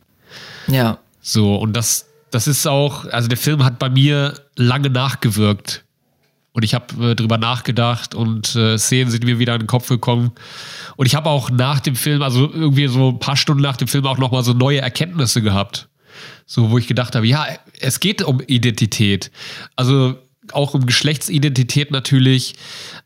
Ja. 0.67 0.99
So, 1.21 1.55
und 1.55 1.73
das, 1.73 2.07
das 2.31 2.47
ist 2.47 2.65
auch, 2.67 3.05
also 3.05 3.27
der 3.27 3.37
Film 3.37 3.65
hat 3.65 3.79
bei 3.79 3.89
mir 3.89 4.33
lange 4.55 4.89
nachgewirkt. 4.89 5.83
Und 6.53 6.63
ich 6.63 6.73
habe 6.73 7.11
äh, 7.11 7.15
drüber 7.15 7.37
nachgedacht 7.37 8.15
und 8.15 8.55
äh, 8.55 8.77
Szenen 8.77 9.11
sind 9.11 9.25
mir 9.25 9.39
wieder 9.39 9.55
in 9.55 9.59
den 9.59 9.67
Kopf 9.67 9.89
gekommen. 9.89 10.31
Und 10.95 11.05
ich 11.05 11.13
habe 11.13 11.29
auch 11.29 11.49
nach 11.49 11.81
dem 11.81 11.97
Film, 11.97 12.21
also 12.21 12.49
irgendwie 12.49 12.87
so 12.87 13.09
ein 13.09 13.19
paar 13.19 13.35
Stunden 13.35 13.61
nach 13.61 13.75
dem 13.75 13.89
Film 13.89 14.05
auch 14.05 14.17
noch 14.17 14.31
mal 14.31 14.41
so 14.41 14.53
neue 14.53 14.79
Erkenntnisse 14.79 15.41
gehabt. 15.41 15.89
So, 16.45 16.71
wo 16.71 16.77
ich 16.77 16.87
gedacht 16.87 17.15
habe, 17.15 17.27
ja, 17.27 17.47
es 17.79 17.99
geht 17.99 18.21
um 18.21 18.41
Identität. 18.45 19.31
Also 19.75 20.17
auch 20.51 20.73
um 20.73 20.85
Geschlechtsidentität 20.85 21.91
natürlich, 21.91 22.55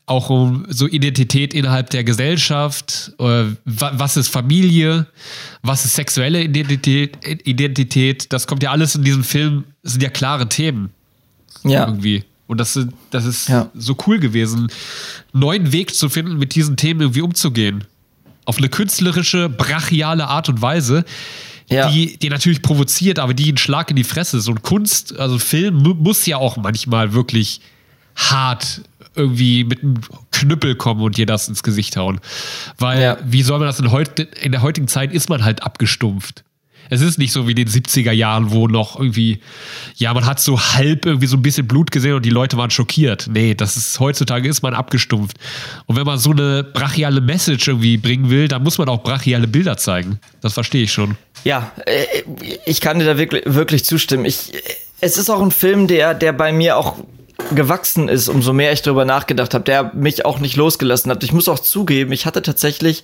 auch 0.06 0.30
um 0.30 0.66
so 0.68 0.86
Identität 0.86 1.54
innerhalb 1.54 1.90
der 1.90 2.04
Gesellschaft. 2.04 3.12
Äh, 3.18 3.44
was 3.64 4.16
ist 4.16 4.28
Familie? 4.28 5.06
Was 5.62 5.84
ist 5.84 5.94
sexuelle 5.94 6.42
Identität? 6.42 7.16
Identität? 7.24 8.32
Das 8.32 8.46
kommt 8.46 8.62
ja 8.62 8.70
alles 8.70 8.94
in 8.94 9.04
diesem 9.04 9.24
Film, 9.24 9.64
sind 9.82 10.02
ja 10.02 10.10
klare 10.10 10.48
Themen. 10.48 10.90
Ja. 11.64 11.86
Irgendwie. 11.86 12.24
Und 12.46 12.58
das, 12.58 12.78
das 13.10 13.24
ist 13.26 13.48
ja. 13.48 13.70
so 13.74 13.96
cool 14.06 14.18
gewesen, 14.18 14.68
einen 15.32 15.40
neuen 15.40 15.72
Weg 15.72 15.94
zu 15.94 16.08
finden, 16.08 16.36
mit 16.36 16.54
diesen 16.54 16.76
Themen 16.76 17.00
irgendwie 17.00 17.20
umzugehen. 17.20 17.84
Auf 18.44 18.58
eine 18.58 18.68
künstlerische, 18.68 19.48
brachiale 19.48 20.26
Art 20.26 20.48
und 20.48 20.60
Weise, 20.60 21.04
ja. 21.70 21.90
die, 21.90 22.16
die 22.16 22.28
natürlich 22.28 22.62
provoziert, 22.62 23.18
aber 23.18 23.34
die 23.34 23.48
einen 23.48 23.58
Schlag 23.58 23.90
in 23.90 23.96
die 23.96 24.04
Fresse. 24.04 24.38
ist. 24.38 24.48
Und 24.48 24.62
Kunst, 24.62 25.18
also 25.18 25.38
Film 25.38 25.76
muss 25.76 26.26
ja 26.26 26.36
auch 26.36 26.56
manchmal 26.56 27.12
wirklich 27.12 27.60
hart 28.16 28.82
irgendwie 29.14 29.64
mit 29.64 29.82
einem 29.82 30.00
Knüppel 30.30 30.76
kommen 30.76 31.02
und 31.02 31.16
dir 31.16 31.26
das 31.26 31.48
ins 31.48 31.62
Gesicht 31.62 31.96
hauen. 31.96 32.20
Weil, 32.78 33.02
ja. 33.02 33.18
wie 33.24 33.42
soll 33.42 33.58
man 33.58 33.66
das 33.66 33.80
in, 33.80 33.90
heut, 33.90 34.18
in 34.18 34.52
der 34.52 34.62
heutigen 34.62 34.88
Zeit 34.88 35.12
ist 35.12 35.28
man 35.28 35.44
halt 35.44 35.62
abgestumpft. 35.62 36.44
Es 36.90 37.00
ist 37.00 37.18
nicht 37.18 37.32
so 37.32 37.46
wie 37.46 37.52
in 37.52 37.56
den 37.56 37.68
70er 37.68 38.12
Jahren, 38.12 38.50
wo 38.50 38.68
noch 38.68 38.98
irgendwie, 38.98 39.40
ja, 39.96 40.12
man 40.12 40.26
hat 40.26 40.40
so 40.40 40.60
halb 40.60 41.06
irgendwie 41.06 41.26
so 41.26 41.36
ein 41.36 41.42
bisschen 41.42 41.66
Blut 41.66 41.90
gesehen 41.90 42.14
und 42.14 42.24
die 42.24 42.30
Leute 42.30 42.56
waren 42.56 42.70
schockiert. 42.70 43.28
Nee, 43.32 43.54
das 43.54 43.76
ist, 43.76 43.98
heutzutage 44.00 44.48
ist 44.48 44.62
man 44.62 44.74
abgestumpft. 44.74 45.36
Und 45.86 45.96
wenn 45.96 46.04
man 46.04 46.18
so 46.18 46.32
eine 46.32 46.64
brachiale 46.64 47.20
Message 47.20 47.68
irgendwie 47.68 47.96
bringen 47.96 48.28
will, 48.28 48.48
dann 48.48 48.62
muss 48.62 48.76
man 48.78 48.88
auch 48.88 49.02
brachiale 49.02 49.46
Bilder 49.46 49.76
zeigen. 49.76 50.18
Das 50.40 50.54
verstehe 50.54 50.82
ich 50.82 50.92
schon. 50.92 51.16
Ja, 51.44 51.72
äh, 51.86 52.04
ich 52.66 52.80
kann 52.80 52.98
dir 52.98 53.06
da 53.06 53.16
wirklich, 53.16 53.42
wirklich 53.46 53.84
zustimmen. 53.84 54.24
Ich, 54.24 54.52
es 55.00 55.16
ist 55.16 55.30
auch 55.30 55.40
ein 55.40 55.52
Film, 55.52 55.86
der, 55.86 56.14
der 56.14 56.32
bei 56.32 56.52
mir 56.52 56.76
auch 56.76 56.96
gewachsen 57.54 58.08
ist, 58.08 58.28
umso 58.28 58.52
mehr 58.52 58.72
ich 58.72 58.82
darüber 58.82 59.04
nachgedacht 59.04 59.54
habe, 59.54 59.64
der 59.64 59.92
mich 59.94 60.24
auch 60.24 60.38
nicht 60.38 60.56
losgelassen 60.56 61.10
hat. 61.10 61.24
Ich 61.24 61.32
muss 61.32 61.48
auch 61.48 61.58
zugeben, 61.58 62.12
ich 62.12 62.26
hatte 62.26 62.42
tatsächlich 62.42 63.02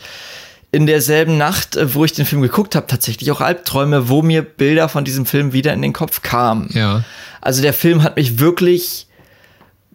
in 0.72 0.87
derselben 0.87 1.38
Nacht, 1.38 1.76
äh, 1.76 1.94
wo 1.94 2.05
ich 2.05 2.12
den 2.12 2.26
Film 2.26 2.42
geguckt 2.42 2.74
habe, 2.74 2.87
tatsächlich 2.87 3.31
auch 3.31 3.40
Albträume, 3.40 4.09
wo 4.09 4.22
mir 4.22 4.42
Bilder 4.42 4.88
von 4.88 5.05
diesem 5.05 5.26
Film 5.26 5.52
wieder 5.52 5.72
in 5.72 5.83
den 5.83 5.92
Kopf 5.92 6.22
kamen. 6.22 6.70
Ja. 6.74 7.05
Also 7.40 7.62
der 7.62 7.72
Film 7.72 8.02
hat 8.02 8.16
mich 8.16 8.38
wirklich 8.38 9.07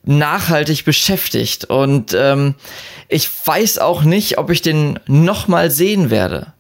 nachhaltig 0.03 0.83
beschäftigt 0.85 1.65
und 1.65 2.15
ähm, 2.17 2.55
ich 3.07 3.29
weiß 3.45 3.77
auch 3.77 4.03
nicht, 4.03 4.37
ob 4.37 4.49
ich 4.49 4.61
den 4.61 4.99
noch 5.05 5.47
mal 5.47 5.69
sehen 5.69 6.09
werde. 6.09 6.53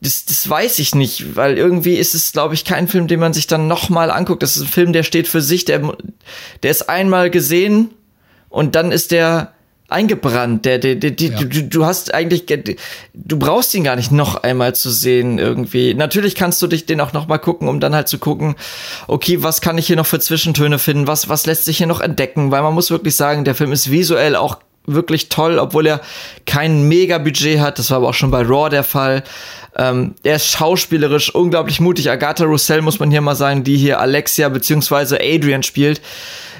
das, 0.00 0.26
das 0.26 0.48
weiß 0.48 0.78
ich 0.80 0.94
nicht, 0.94 1.36
weil 1.36 1.56
irgendwie 1.56 1.94
ist 1.94 2.14
es, 2.14 2.32
glaube 2.32 2.54
ich, 2.54 2.64
kein 2.64 2.88
Film, 2.88 3.06
den 3.08 3.20
man 3.20 3.32
sich 3.32 3.46
dann 3.46 3.66
nochmal 3.66 4.10
anguckt. 4.10 4.42
Das 4.42 4.56
ist 4.56 4.62
ein 4.64 4.68
Film, 4.68 4.92
der 4.92 5.04
steht 5.04 5.28
für 5.28 5.40
sich, 5.40 5.64
der, 5.64 5.96
der 6.62 6.70
ist 6.70 6.90
einmal 6.90 7.30
gesehen 7.30 7.94
und 8.50 8.74
dann 8.74 8.92
ist 8.92 9.10
der 9.10 9.54
eingebrannt. 9.88 10.64
Der, 10.64 10.78
der, 10.78 10.96
der, 10.96 11.10
ja. 11.12 11.38
du, 11.38 11.62
du 11.62 11.84
hast 11.84 12.12
eigentlich, 12.12 12.44
du 13.14 13.38
brauchst 13.38 13.74
ihn 13.74 13.84
gar 13.84 13.96
nicht 13.96 14.12
noch 14.12 14.42
einmal 14.42 14.74
zu 14.74 14.90
sehen 14.90 15.38
irgendwie. 15.38 15.94
Natürlich 15.94 16.34
kannst 16.34 16.60
du 16.62 16.66
dich 16.66 16.86
den 16.86 17.00
auch 17.00 17.12
noch 17.12 17.28
mal 17.28 17.38
gucken, 17.38 17.68
um 17.68 17.80
dann 17.80 17.94
halt 17.94 18.08
zu 18.08 18.18
gucken, 18.18 18.56
okay, 19.06 19.42
was 19.42 19.60
kann 19.60 19.78
ich 19.78 19.86
hier 19.86 19.96
noch 19.96 20.06
für 20.06 20.18
Zwischentöne 20.18 20.78
finden? 20.78 21.06
Was, 21.06 21.28
was 21.28 21.46
lässt 21.46 21.64
sich 21.64 21.78
hier 21.78 21.86
noch 21.86 22.00
entdecken? 22.00 22.50
Weil 22.50 22.62
man 22.62 22.74
muss 22.74 22.90
wirklich 22.90 23.16
sagen, 23.16 23.44
der 23.44 23.54
Film 23.54 23.72
ist 23.72 23.90
visuell 23.90 24.36
auch 24.36 24.58
wirklich 24.86 25.28
toll, 25.28 25.58
obwohl 25.58 25.86
er 25.86 26.00
kein 26.46 26.88
Mega-Budget 26.88 27.60
hat. 27.60 27.78
Das 27.78 27.90
war 27.90 27.98
aber 27.98 28.08
auch 28.08 28.14
schon 28.14 28.30
bei 28.30 28.42
Raw 28.42 28.70
der 28.70 28.84
Fall. 28.84 29.24
Ähm, 29.76 30.14
er 30.22 30.36
ist 30.36 30.46
schauspielerisch 30.46 31.34
unglaublich 31.34 31.80
mutig. 31.80 32.10
Agatha 32.10 32.44
Roussel 32.44 32.82
muss 32.82 32.98
man 32.98 33.10
hier 33.10 33.20
mal 33.20 33.34
sagen, 33.34 33.62
die 33.62 33.76
hier 33.76 34.00
Alexia 34.00 34.48
beziehungsweise 34.48 35.18
Adrian 35.20 35.62
spielt. 35.62 36.00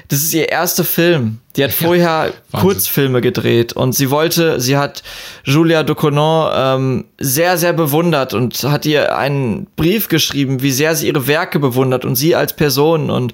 Das 0.09 0.19
ist 0.19 0.33
ihr 0.33 0.49
erster 0.49 0.83
Film. 0.83 1.39
Die 1.55 1.63
hat 1.63 1.71
vorher 1.73 2.33
ja, 2.53 2.59
Kurzfilme 2.59 3.21
gedreht 3.21 3.73
und 3.73 3.93
sie 3.93 4.09
wollte, 4.09 4.59
sie 4.59 4.77
hat 4.77 5.03
Julia 5.43 5.83
Ducournau 5.83 6.51
ähm, 6.53 7.05
sehr, 7.19 7.57
sehr 7.57 7.73
bewundert 7.73 8.33
und 8.33 8.63
hat 8.63 8.85
ihr 8.85 9.17
einen 9.17 9.67
Brief 9.75 10.07
geschrieben, 10.07 10.61
wie 10.61 10.71
sehr 10.71 10.95
sie 10.95 11.07
ihre 11.07 11.27
Werke 11.27 11.59
bewundert 11.59 12.05
und 12.05 12.15
sie 12.15 12.35
als 12.35 12.55
Person 12.55 13.09
und 13.09 13.33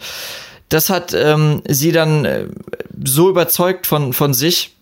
das 0.70 0.90
hat 0.90 1.14
ähm, 1.14 1.62
sie 1.68 1.92
dann 1.92 2.26
äh, 2.26 2.48
so 3.04 3.30
überzeugt 3.30 3.86
von, 3.86 4.14
von 4.14 4.34
sich, 4.34 4.73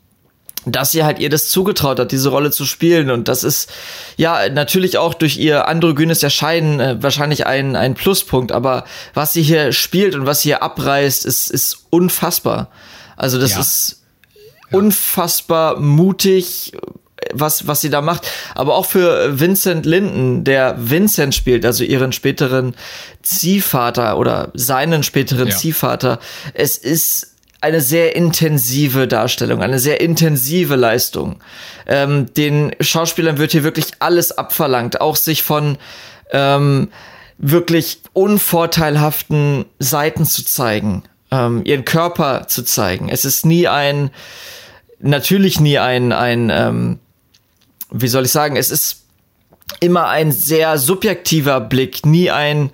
dass 0.65 0.91
sie 0.91 1.03
halt 1.03 1.19
ihr 1.19 1.29
das 1.29 1.49
zugetraut 1.49 1.99
hat, 1.99 2.11
diese 2.11 2.29
Rolle 2.29 2.51
zu 2.51 2.65
spielen. 2.65 3.09
Und 3.09 3.27
das 3.27 3.43
ist 3.43 3.69
ja 4.17 4.49
natürlich 4.49 4.97
auch 4.97 5.13
durch 5.13 5.37
ihr 5.37 5.67
androgynes 5.67 6.21
Erscheinen 6.21 6.79
äh, 6.79 7.01
wahrscheinlich 7.01 7.47
ein, 7.47 7.75
ein 7.75 7.95
Pluspunkt. 7.95 8.51
Aber 8.51 8.85
was 9.13 9.33
sie 9.33 9.41
hier 9.41 9.71
spielt 9.71 10.15
und 10.15 10.25
was 10.25 10.41
sie 10.41 10.49
hier 10.49 10.63
abreißt, 10.63 11.25
ist, 11.25 11.49
ist 11.49 11.85
unfassbar. 11.89 12.69
Also 13.17 13.39
das 13.39 13.53
ja. 13.53 13.61
ist 13.61 14.03
unfassbar 14.71 15.79
mutig, 15.79 16.73
was, 17.33 17.67
was 17.67 17.81
sie 17.81 17.89
da 17.89 18.01
macht. 18.01 18.27
Aber 18.55 18.75
auch 18.75 18.85
für 18.85 19.39
Vincent 19.39 19.85
Linden, 19.85 20.43
der 20.43 20.75
Vincent 20.77 21.33
spielt, 21.35 21.65
also 21.65 21.83
ihren 21.83 22.11
späteren 22.11 22.75
Ziehvater 23.21 24.17
oder 24.17 24.51
seinen 24.53 25.03
späteren 25.03 25.47
ja. 25.49 25.55
Ziehvater. 25.55 26.19
Es 26.53 26.77
ist 26.77 27.30
eine 27.61 27.81
sehr 27.81 28.15
intensive 28.15 29.07
Darstellung, 29.07 29.61
eine 29.61 29.79
sehr 29.79 30.01
intensive 30.01 30.75
Leistung. 30.75 31.37
Ähm, 31.85 32.33
den 32.33 32.75
Schauspielern 32.79 33.37
wird 33.37 33.51
hier 33.51 33.63
wirklich 33.63 33.91
alles 33.99 34.31
abverlangt, 34.31 34.99
auch 34.99 35.15
sich 35.15 35.43
von 35.43 35.77
ähm, 36.31 36.89
wirklich 37.37 38.01
unvorteilhaften 38.13 39.65
Seiten 39.77 40.25
zu 40.25 40.43
zeigen, 40.43 41.03
ähm, 41.29 41.61
ihren 41.63 41.85
Körper 41.85 42.47
zu 42.47 42.63
zeigen. 42.63 43.09
Es 43.09 43.25
ist 43.25 43.45
nie 43.45 43.67
ein, 43.67 44.09
natürlich 44.99 45.59
nie 45.59 45.77
ein, 45.77 46.11
ein, 46.11 46.49
ähm, 46.49 46.99
wie 47.91 48.07
soll 48.07 48.25
ich 48.25 48.31
sagen, 48.31 48.55
es 48.55 48.71
ist 48.71 49.03
immer 49.79 50.07
ein 50.07 50.31
sehr 50.31 50.79
subjektiver 50.79 51.61
Blick, 51.61 52.05
nie 52.05 52.31
ein 52.31 52.71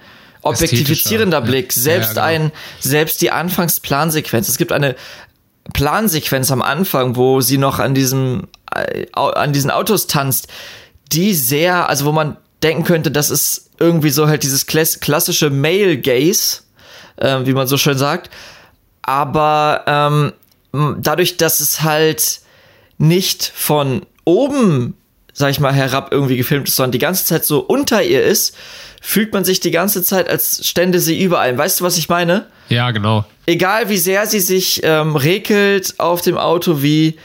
objektifizierender 0.48 1.42
Blick. 1.42 1.74
Selbst 1.74 2.16
ja, 2.16 2.28
genau. 2.28 2.46
ein, 2.46 2.52
selbst 2.80 3.22
die 3.22 3.32
Anfangsplansequenz. 3.32 4.48
Es 4.48 4.58
gibt 4.58 4.72
eine 4.72 4.96
Plansequenz 5.74 6.52
am 6.52 6.62
Anfang, 6.62 7.16
wo 7.16 7.42
sie 7.42 7.58
noch 7.58 7.80
an 7.80 7.94
diesem, 7.94 8.48
äh, 8.74 9.06
an 9.14 9.54
diesen 9.54 9.72
Autos 9.72 10.08
tanzt, 10.08 10.48
die 11.12 11.34
sehr, 11.34 11.90
also 11.90 12.06
wo 12.06 12.12
man 12.12 12.38
denken 12.64 12.84
könnte, 12.84 13.12
das 13.12 13.30
ist 13.30 13.70
irgendwie 13.80 14.10
so 14.10 14.28
halt 14.28 14.44
dieses 14.44 14.66
klassische 14.66 15.50
Male 15.50 16.00
Gaze, 16.00 16.62
äh, 17.18 17.40
wie 17.44 17.54
man 17.54 17.68
so 17.68 17.78
schön 17.78 17.98
sagt. 17.98 18.32
Aber 19.02 19.84
ähm, 19.88 20.34
dadurch, 21.00 21.38
dass 21.38 21.60
es 21.60 21.82
halt 21.82 22.42
nicht 22.98 23.52
von 23.56 24.06
oben, 24.26 24.96
sag 25.34 25.52
ich 25.52 25.60
mal, 25.60 25.74
herab 25.74 26.12
irgendwie 26.12 26.38
gefilmt 26.38 26.68
ist, 26.68 26.76
sondern 26.76 26.92
die 26.92 27.00
ganze 27.00 27.26
Zeit 27.26 27.46
so 27.46 27.60
unter 27.60 28.04
ihr 28.04 28.24
ist, 28.24 28.56
fühlt 29.02 29.34
man 29.34 29.46
sich 29.46 29.60
die 29.60 29.72
ganze 29.72 30.04
Zeit, 30.04 30.30
als 30.30 30.68
stände 30.68 31.00
sie 31.00 31.22
überall. 31.22 31.58
Weißt 31.58 31.80
du, 31.80 31.84
was 31.84 31.98
ich 31.98 32.10
meine? 32.10 32.46
Ja, 32.70 32.92
genau. 32.92 33.26
Egal 33.46 33.90
wie 33.90 33.98
sehr 33.98 34.28
sie 34.28 34.40
sich 34.40 34.82
ähm, 34.84 35.16
regelt 35.16 36.00
auf 36.00 36.22
dem 36.22 36.38
Auto, 36.38 36.82
wie, 36.82 37.18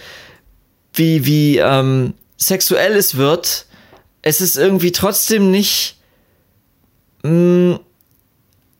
wie, 0.95 1.27
wie 1.27 1.59
ähm, 1.59 2.15
sexuell 2.37 2.95
es 2.97 3.17
wird, 3.17 3.67
es 4.23 4.41
ist 4.41 4.57
irgendwie 4.57 4.93
trotzdem 4.93 5.51
nicht 5.51 5.97
mh, 7.23 7.31
mm, 7.31 7.81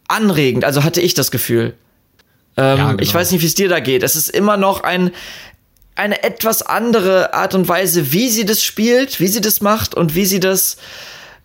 anregend. 0.09 0.65
Also 0.65 0.85
hatte 0.85 1.01
ich 1.01 1.15
das 1.15 1.31
Gefühl. 1.31 1.75
Ähm, 2.57 2.79
ja, 2.79 2.91
genau. 2.93 3.03
Ich 3.03 3.13
weiß 3.13 3.33
nicht, 3.33 3.43
wie 3.43 3.47
es 3.47 3.55
dir 3.55 3.69
da 3.69 3.81
geht. 3.81 4.03
Es 4.03 4.15
ist 4.15 4.29
immer 4.29 4.57
noch 4.57 4.83
ein, 4.83 5.11
eine 5.95 6.23
etwas 6.23 6.63
andere 6.63 7.35
Art 7.35 7.55
und 7.55 7.69
Weise, 7.69 8.13
wie 8.13 8.29
sie 8.29 8.45
das 8.45 8.63
spielt, 8.63 9.21
wie 9.21 9.29
sie 9.29 9.41
das 9.41 9.61
macht 9.61 9.95
und 9.95 10.15
wie 10.15 10.27
sie 10.27 10.41
das 10.41 10.77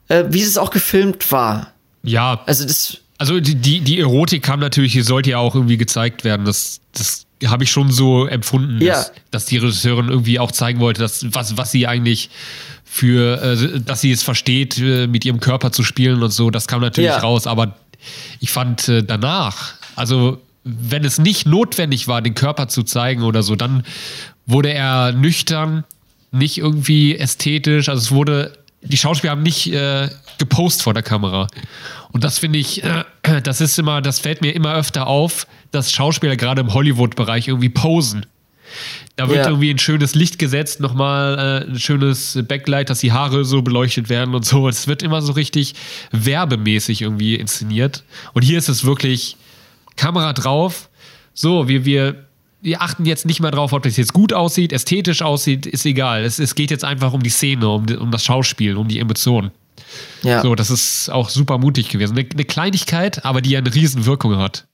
äh, 0.08 0.26
wie 0.30 0.42
es 0.42 0.58
auch 0.58 0.70
gefilmt 0.70 1.32
war. 1.32 1.74
Ja. 2.04 2.42
Also 2.46 2.66
das. 2.66 2.98
Also 3.20 3.40
die, 3.40 3.56
die, 3.56 3.80
die 3.80 4.00
Erotik 4.00 4.44
kam 4.44 4.60
natürlich, 4.60 4.94
hier 4.94 5.04
sollte 5.04 5.32
ja 5.32 5.40
auch 5.40 5.56
irgendwie 5.56 5.78
gezeigt 5.78 6.24
werden. 6.24 6.46
Das, 6.46 6.82
das 6.94 7.26
habe 7.46 7.64
ich 7.64 7.72
schon 7.72 7.92
so 7.92 8.28
empfunden, 8.28 8.80
ja. 8.80 8.94
dass, 8.94 9.12
dass 9.32 9.46
die 9.46 9.58
Regisseurin 9.58 10.10
irgendwie 10.10 10.40
auch 10.40 10.52
zeigen 10.52 10.80
wollte, 10.80 11.02
dass, 11.02 11.26
was, 11.34 11.58
was 11.58 11.72
sie 11.72 11.88
eigentlich 11.88 12.30
für, 12.84 13.42
äh, 13.42 13.80
dass 13.80 14.02
sie 14.02 14.12
es 14.12 14.24
versteht, 14.24 14.78
äh, 14.78 15.08
mit 15.08 15.26
ihrem 15.26 15.40
Körper 15.40 15.72
zu 15.72 15.84
spielen 15.84 16.22
und 16.22 16.32
so. 16.32 16.52
Das 16.52 16.68
kam 16.68 16.82
natürlich 16.82 17.10
ja. 17.10 17.18
raus. 17.18 17.48
Aber 17.48 17.76
ich 18.40 18.52
fand 18.52 18.88
äh, 18.88 19.04
danach, 19.04 19.74
also 19.96 20.40
wenn 20.64 21.06
es 21.06 21.18
nicht 21.18 21.46
notwendig 21.46 22.08
war, 22.08 22.22
den 22.22 22.36
Körper 22.36 22.68
zu 22.68 22.84
zeigen 22.84 23.24
oder 23.24 23.42
so, 23.42 23.56
dann 23.56 23.84
wurde 24.46 24.74
er 24.74 25.12
nüchtern, 25.12 25.86
nicht 26.32 26.58
irgendwie 26.58 27.18
ästhetisch. 27.18 27.90
Also 27.90 28.02
es 28.02 28.12
wurde 28.12 28.54
die 28.82 28.98
Schauspieler 28.98 29.32
haben 29.32 29.44
nicht 29.44 29.72
äh, 29.72 30.10
gepostet 30.38 30.84
vor 30.84 30.94
der 30.94 31.04
Kamera. 31.04 31.48
Und 32.12 32.24
das 32.24 32.40
finde 32.40 32.60
ich, 32.60 32.84
äh, 32.84 33.04
das 33.44 33.62
ist 33.62 33.78
immer, 33.80 34.02
das 34.02 34.20
fällt 34.20 34.42
mir 34.42 34.54
immer 34.54 34.74
öfter 34.74 35.08
auf, 35.08 35.48
dass 35.72 35.92
Schauspieler 35.92 36.36
gerade 36.36 36.62
im 36.62 36.74
Hollywood-Bereich 36.74 37.48
irgendwie 37.48 37.70
posen. 37.70 38.26
Da 39.16 39.30
wird 39.30 39.40
ja. 39.40 39.48
irgendwie 39.50 39.72
ein 39.72 39.80
schönes 39.80 40.14
Licht 40.14 40.40
gesetzt, 40.40 40.80
nochmal 40.80 41.64
äh, 41.68 41.72
ein 41.72 41.80
schönes 41.80 42.38
Backlight, 42.48 42.90
dass 42.90 43.00
die 43.00 43.12
Haare 43.12 43.46
so 43.46 43.62
beleuchtet 43.62 44.10
werden 44.10 44.36
und 44.36 44.46
so. 44.46 44.68
Es 44.68 44.88
wird 44.88 45.02
immer 45.04 45.22
so 45.22 45.34
richtig 45.34 45.74
werbemäßig 46.12 47.02
irgendwie 47.02 47.36
inszeniert. 47.36 48.04
Und 48.34 48.44
hier 48.44 48.58
ist 48.58 48.70
es 48.70 48.86
wirklich 48.86 49.38
Kamera 49.96 50.34
drauf. 50.34 50.90
So, 51.34 51.68
wir, 51.68 51.86
wir 51.86 52.28
wir 52.68 52.82
achten 52.82 53.06
jetzt 53.06 53.26
nicht 53.26 53.40
mehr 53.40 53.50
drauf, 53.50 53.72
ob 53.72 53.84
das 53.84 53.96
jetzt 53.96 54.12
gut 54.12 54.34
aussieht, 54.34 54.74
ästhetisch 54.74 55.22
aussieht, 55.22 55.66
ist 55.66 55.86
egal. 55.86 56.26
Es, 56.26 56.38
es 56.38 56.54
geht 56.54 56.70
jetzt 56.70 56.84
einfach 56.84 57.14
um 57.14 57.24
die 57.24 57.30
Szene, 57.30 57.70
um, 57.70 57.86
um 57.98 58.12
das 58.12 58.26
Schauspiel, 58.26 58.76
um 58.76 58.90
die 58.90 59.00
Emotionen. 59.00 59.52
Ja. 60.22 60.42
So, 60.42 60.54
das 60.54 60.70
ist 60.70 61.10
auch 61.10 61.30
super 61.30 61.60
mutig 61.60 61.88
gewesen. 61.88 62.18
Eine, 62.18 62.28
eine 62.30 62.44
Kleinigkeit, 62.44 63.24
aber 63.24 63.40
die 63.40 63.52
ja 63.52 63.60
eine 63.60 63.74
Riesenwirkung 63.74 64.38
hat. 64.38 64.68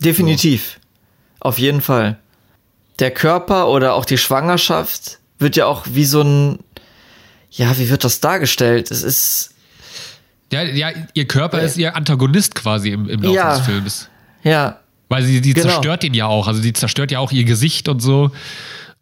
Definitiv. 0.00 0.80
So. 0.80 1.48
Auf 1.48 1.58
jeden 1.60 1.82
Fall. 1.82 2.18
Der 2.98 3.12
Körper 3.12 3.68
oder 3.68 3.94
auch 3.94 4.04
die 4.04 4.18
Schwangerschaft 4.18 5.20
wird 5.38 5.54
ja 5.54 5.66
auch 5.66 5.86
wie 5.88 6.04
so 6.04 6.22
ein, 6.22 6.58
ja, 7.52 7.78
wie 7.78 7.90
wird 7.90 8.02
das 8.02 8.18
dargestellt? 8.18 8.90
Es 8.90 9.04
ist. 9.04 9.54
Ja, 10.52 10.62
ja 10.62 10.90
ihr 11.14 11.28
Körper 11.28 11.62
äh, 11.62 11.66
ist 11.66 11.76
ihr 11.76 11.94
Antagonist 11.94 12.56
quasi 12.56 12.90
im, 12.90 13.08
im 13.08 13.22
Laufe 13.22 13.36
ja, 13.36 13.56
des 13.56 13.66
Films. 13.66 14.08
Ja, 14.42 14.80
weil 15.08 15.22
sie, 15.22 15.42
sie 15.42 15.54
genau. 15.54 15.68
zerstört 15.68 16.04
ihn 16.04 16.14
ja 16.14 16.26
auch. 16.26 16.46
Also 16.46 16.60
sie 16.60 16.72
zerstört 16.72 17.10
ja 17.10 17.18
auch 17.18 17.32
ihr 17.32 17.44
Gesicht 17.44 17.88
und 17.88 18.00
so, 18.00 18.30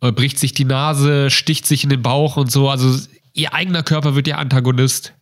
äh, 0.01 0.13
bricht 0.13 0.39
sich 0.39 0.55
die 0.55 0.65
Nase, 0.65 1.31
sticht 1.31 1.67
sich 1.67 1.85
in 1.85 1.91
den 1.91 2.03
Bauch 2.03 2.37
und 2.37 2.51
so. 2.51 2.69
Also 2.69 2.99
ihr 3.33 3.55
eigener 3.55 3.83
Körper 3.83 4.15
wird 4.15 4.27
ja 4.27 4.37
Antagonist. 4.37 5.13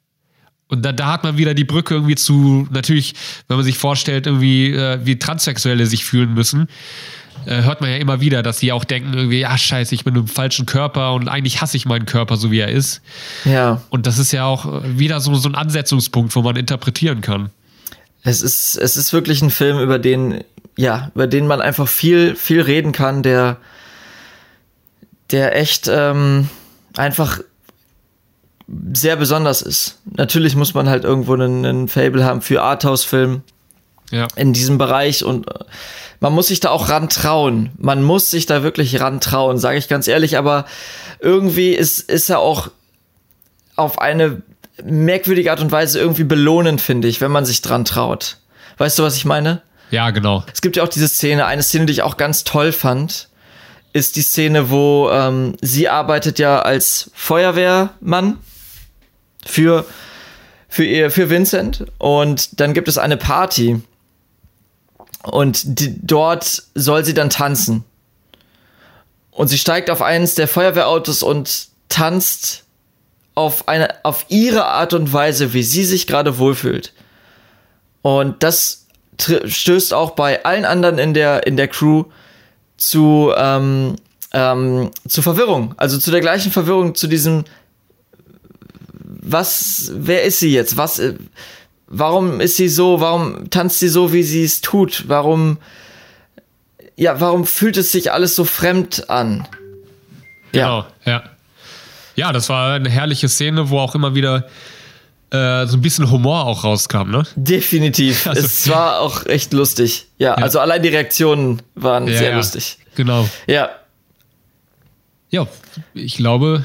Und 0.69 0.83
da, 0.85 0.93
da 0.93 1.13
hat 1.13 1.25
man 1.25 1.37
wieder 1.37 1.55
die 1.55 1.65
Brücke 1.65 1.95
irgendwie 1.95 2.15
zu, 2.15 2.67
natürlich, 2.71 3.15
wenn 3.49 3.57
man 3.59 3.65
sich 3.65 3.77
vorstellt, 3.77 4.27
irgendwie, 4.27 4.73
äh, 4.73 4.99
wie 5.05 5.19
Transsexuelle 5.19 5.87
sich 5.87 6.05
fühlen 6.05 6.33
müssen, 6.33 6.69
äh, 7.47 7.63
hört 7.63 7.81
man 7.81 7.91
ja 7.91 7.97
immer 7.97 8.21
wieder, 8.21 8.43
dass 8.43 8.59
sie 8.59 8.73
auch 8.73 8.85
denken, 8.85 9.13
irgendwie, 9.13 9.41
ja, 9.41 9.57
scheiße, 9.57 9.95
ich 9.95 10.05
bin 10.05 10.17
im 10.17 10.27
falschen 10.27 10.65
Körper 10.65 11.13
und 11.13 11.29
eigentlich 11.29 11.61
hasse 11.61 11.77
ich 11.77 11.85
meinen 11.85 12.07
Körper, 12.07 12.37
so 12.37 12.51
wie 12.51 12.61
er 12.61 12.69
ist. 12.69 13.03
Ja. 13.45 13.83
Und 13.91 14.07
das 14.07 14.19
ist 14.19 14.33
ja 14.33 14.47
auch 14.47 14.83
wieder 14.85 15.21
so, 15.21 15.35
so 15.35 15.49
ein 15.49 15.55
Ansetzungspunkt, 15.55 16.35
wo 16.35 16.43
man 16.43 16.57
interpretieren 16.57 17.21
kann. 17.21 17.51
Es 18.23 18.41
ist, 18.41 18.77
es 18.77 18.97
ist 18.97 19.13
wirklich 19.13 19.43
ein 19.43 19.51
Film, 19.51 19.79
über 19.79 19.99
den 19.99 20.43
ja, 20.77 21.11
über 21.15 21.27
den 21.27 21.47
man 21.47 21.61
einfach 21.61 21.89
viel, 21.89 22.35
viel 22.35 22.61
reden 22.61 22.93
kann, 22.93 23.23
der, 23.23 23.59
der 25.31 25.57
echt 25.57 25.89
ähm, 25.89 26.49
einfach 26.97 27.41
sehr 28.95 29.17
besonders 29.17 29.63
ist. 29.63 30.01
Natürlich 30.05 30.57
muss 30.57 30.75
man 30.75 30.89
halt 30.89 31.05
irgendwo 31.05 31.35
einen, 31.35 31.65
einen 31.65 31.89
Fable 31.89 32.25
haben 32.25 32.41
für 32.41 32.63
Arthouse-Film 32.63 33.43
ja. 34.11 34.27
in 34.37 34.53
diesem 34.53 34.79
Bereich 34.79 35.25
und 35.25 35.49
äh, 35.49 35.65
man 36.21 36.33
muss 36.33 36.47
sich 36.47 36.61
da 36.61 36.71
auch 36.71 36.89
rantrauen. 36.89 37.71
Man 37.77 38.03
muss 38.03 38.31
sich 38.31 38.47
da 38.47 38.63
wirklich 38.63 39.01
rantrauen, 39.01 39.59
sage 39.59 39.79
ich 39.79 39.89
ganz 39.89 40.09
ehrlich, 40.09 40.39
aber 40.39 40.65
irgendwie 41.21 41.73
ist, 41.73 42.01
ist 42.11 42.31
er 42.31 42.39
auch 42.39 42.71
auf 43.77 44.01
eine 44.01 44.43
merkwürdige 44.83 45.51
Art 45.51 45.61
und 45.61 45.73
Weise 45.73 45.99
irgendwie 46.01 46.25
belohnen, 46.25 46.79
finde 46.79 47.09
ich, 47.09 47.21
wenn 47.21 47.31
man 47.31 47.45
sich 47.45 47.63
dran 47.63 47.85
traut. 47.85 48.39
Weißt 48.79 48.99
du, 48.99 49.03
was 49.03 49.17
ich 49.17 49.25
meine? 49.25 49.63
Ja, 49.95 50.11
genau. 50.11 50.43
Es 50.53 50.61
gibt 50.61 50.75
ja 50.75 50.83
auch 50.83 50.89
diese 50.89 51.07
Szene, 51.07 51.47
eine 51.47 51.63
Szene, 51.63 51.87
die 51.87 51.93
ich 51.93 52.03
auch 52.03 52.17
ganz 52.17 52.43
toll 52.43 52.73
fand, 52.73 53.29
ist 53.93 54.17
die 54.17 54.23
Szene, 54.23 54.69
wo 54.69 55.09
ähm, 55.13 55.57
sie 55.61 55.89
arbeitet 55.89 56.41
ja 56.41 56.63
als 56.63 57.13
Feuerwehrmann 57.15 58.39
für, 59.47 59.87
für, 60.69 60.85
ihr, 60.85 61.13
für 61.13 61.31
Vincent 61.31 61.85
und 61.99 62.59
dann 62.59 62.75
gibt 62.75 62.89
es 62.89 62.99
eine 62.99 63.17
Party 63.17 63.83
und 65.23 65.79
die, 65.79 65.97
dort 66.05 66.65
soll 66.75 67.05
sie 67.05 67.15
dann 67.15 67.31
tanzen. 67.31 67.85
Und 69.31 69.47
sie 69.47 69.59
steigt 69.59 69.91
auf 69.91 70.03
eines 70.03 70.35
der 70.35 70.49
Feuerwehrautos 70.49 71.23
und 71.23 71.69
tanzt 71.89 72.65
auf 73.37 73.69
eine, 73.69 74.05
auf 74.05 74.27
ihre 74.29 74.65
Art 74.65 74.93
und 74.93 75.13
Weise, 75.13 75.53
wie 75.53 75.63
sie 75.63 75.85
sich 75.85 76.09
gerade 76.09 76.39
wohlfühlt. 76.39 76.93
Und 78.03 78.43
das 78.43 78.84
stößt 79.19 79.95
auch 79.95 80.13
bei 80.13 80.45
allen 80.45 80.65
anderen 80.65 80.99
in 80.99 81.15
der, 81.15 81.47
in 81.47 81.57
der 81.57 81.69
Crew 81.69 82.05
zu, 82.77 83.33
ähm, 83.37 83.97
ähm, 84.33 84.91
zu 85.09 85.23
Verwirrung. 85.23 85.75
Also 85.77 85.99
zu 85.99 86.11
der 86.11 86.21
gleichen 86.21 86.51
Verwirrung, 86.51 86.95
zu 86.95 87.07
diesem, 87.07 87.45
was, 89.01 89.93
wer 89.95 90.25
ist 90.25 90.41
sie 90.41 90.53
jetzt? 90.53 90.77
Was, 90.77 90.99
äh, 90.99 91.15
warum 91.87 92.41
ist 92.41 92.57
sie 92.57 92.69
so? 92.69 93.01
Warum 93.01 93.51
tanzt 93.51 93.79
sie 93.79 93.89
so, 93.89 94.13
wie 94.13 94.23
sie 94.23 94.45
es 94.45 94.61
tut? 94.61 95.05
Warum, 95.09 95.59
ja, 96.97 97.21
warum 97.21 97.47
fühlt 97.47 97.77
es 97.77 97.93
sich 97.93 98.13
alles 98.13 98.35
so 98.35 98.45
fremd 98.45 99.09
an? 99.09 99.47
Ja. 100.53 100.63
Genau, 100.63 100.87
ja. 101.05 101.23
Ja, 102.17 102.33
das 102.33 102.49
war 102.49 102.75
eine 102.75 102.91
herrliche 102.91 103.29
Szene, 103.29 103.71
wo 103.71 103.81
auch 103.81 103.95
immer 103.95 104.15
wieder 104.15 104.47
äh, 105.31 105.67
so 105.67 105.77
ein 105.77 105.81
bisschen 105.81 106.11
Humor 106.11 106.47
auch 106.47 106.65
rauskam, 106.65 107.11
ne? 107.11 107.25
Definitiv. 107.37 108.27
Also, 108.35 108.45
es 108.45 108.69
war 108.69 109.01
auch 109.01 109.27
echt 109.27 109.53
lustig. 109.53 110.07
Ja, 110.19 110.31
ja, 110.31 110.35
also 110.35 110.61
allein 110.61 110.83
die 110.83 110.89
Reaktionen 110.89 111.63
waren 111.75 112.07
ja, 112.07 112.19
sehr 112.19 112.31
ja. 112.31 112.37
lustig. 112.37 112.79
Genau. 112.95 113.29
Ja. 113.47 113.71
Ja, 115.31 115.47
ich 115.95 116.17
glaube, 116.17 116.65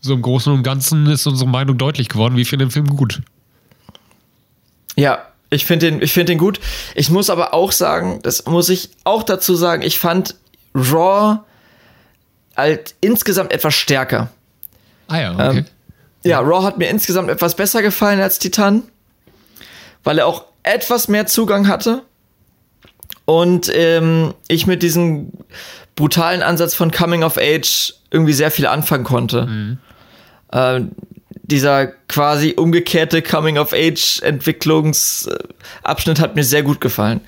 so 0.00 0.14
im 0.14 0.22
Großen 0.22 0.52
und 0.52 0.62
Ganzen 0.62 1.06
ist 1.06 1.26
unsere 1.26 1.48
Meinung 1.48 1.76
deutlich 1.76 2.08
geworden. 2.08 2.36
Wir 2.36 2.46
finden 2.46 2.66
den 2.66 2.70
Film 2.70 2.86
gut. 2.88 3.20
Ja, 4.96 5.26
ich 5.50 5.66
finde 5.66 5.90
den, 5.90 6.02
ich 6.02 6.12
den 6.12 6.38
gut. 6.38 6.60
Ich 6.94 7.10
muss 7.10 7.30
aber 7.30 7.54
auch 7.54 7.72
sagen, 7.72 8.20
das 8.22 8.46
muss 8.46 8.68
ich 8.68 8.90
auch 9.04 9.22
dazu 9.22 9.54
sagen, 9.54 9.82
ich 9.82 9.98
fand 9.98 10.34
Raw 10.74 11.40
halt 12.56 12.94
insgesamt 13.00 13.52
etwas 13.52 13.74
stärker. 13.74 14.30
Ah 15.08 15.20
ja, 15.20 15.32
okay. 15.34 15.58
Ähm, 15.58 15.66
ja, 16.24 16.40
Raw 16.40 16.64
hat 16.64 16.78
mir 16.78 16.88
insgesamt 16.88 17.30
etwas 17.30 17.54
besser 17.54 17.82
gefallen 17.82 18.20
als 18.20 18.38
Titan, 18.38 18.82
weil 20.02 20.18
er 20.18 20.26
auch 20.26 20.46
etwas 20.62 21.08
mehr 21.08 21.26
Zugang 21.26 21.68
hatte 21.68 22.02
und 23.24 23.70
ähm, 23.72 24.34
ich 24.48 24.66
mit 24.66 24.82
diesem 24.82 25.30
brutalen 25.94 26.42
Ansatz 26.42 26.74
von 26.74 26.90
Coming 26.90 27.22
of 27.22 27.38
Age 27.38 27.94
irgendwie 28.10 28.32
sehr 28.32 28.50
viel 28.50 28.66
anfangen 28.66 29.04
konnte. 29.04 29.46
Mhm. 29.46 29.78
Äh, 30.50 30.80
dieser 31.42 31.86
quasi 31.86 32.54
umgekehrte 32.56 33.20
Coming 33.22 33.58
of 33.58 33.72
Age 33.72 34.20
Entwicklungsabschnitt 34.22 36.20
hat 36.20 36.36
mir 36.36 36.44
sehr 36.44 36.62
gut 36.62 36.80
gefallen. 36.80 37.20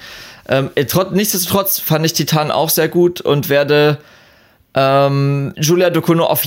Ähm, 0.48 0.70
trotz, 0.88 1.10
nichtsdestotrotz 1.12 1.80
fand 1.80 2.06
ich 2.06 2.14
Titan 2.14 2.50
auch 2.50 2.70
sehr 2.70 2.88
gut 2.88 3.20
und 3.20 3.48
werde 3.48 3.98
ähm, 4.74 5.52
Julia 5.56 5.90
Ducournau 5.90 6.26
auf 6.26 6.40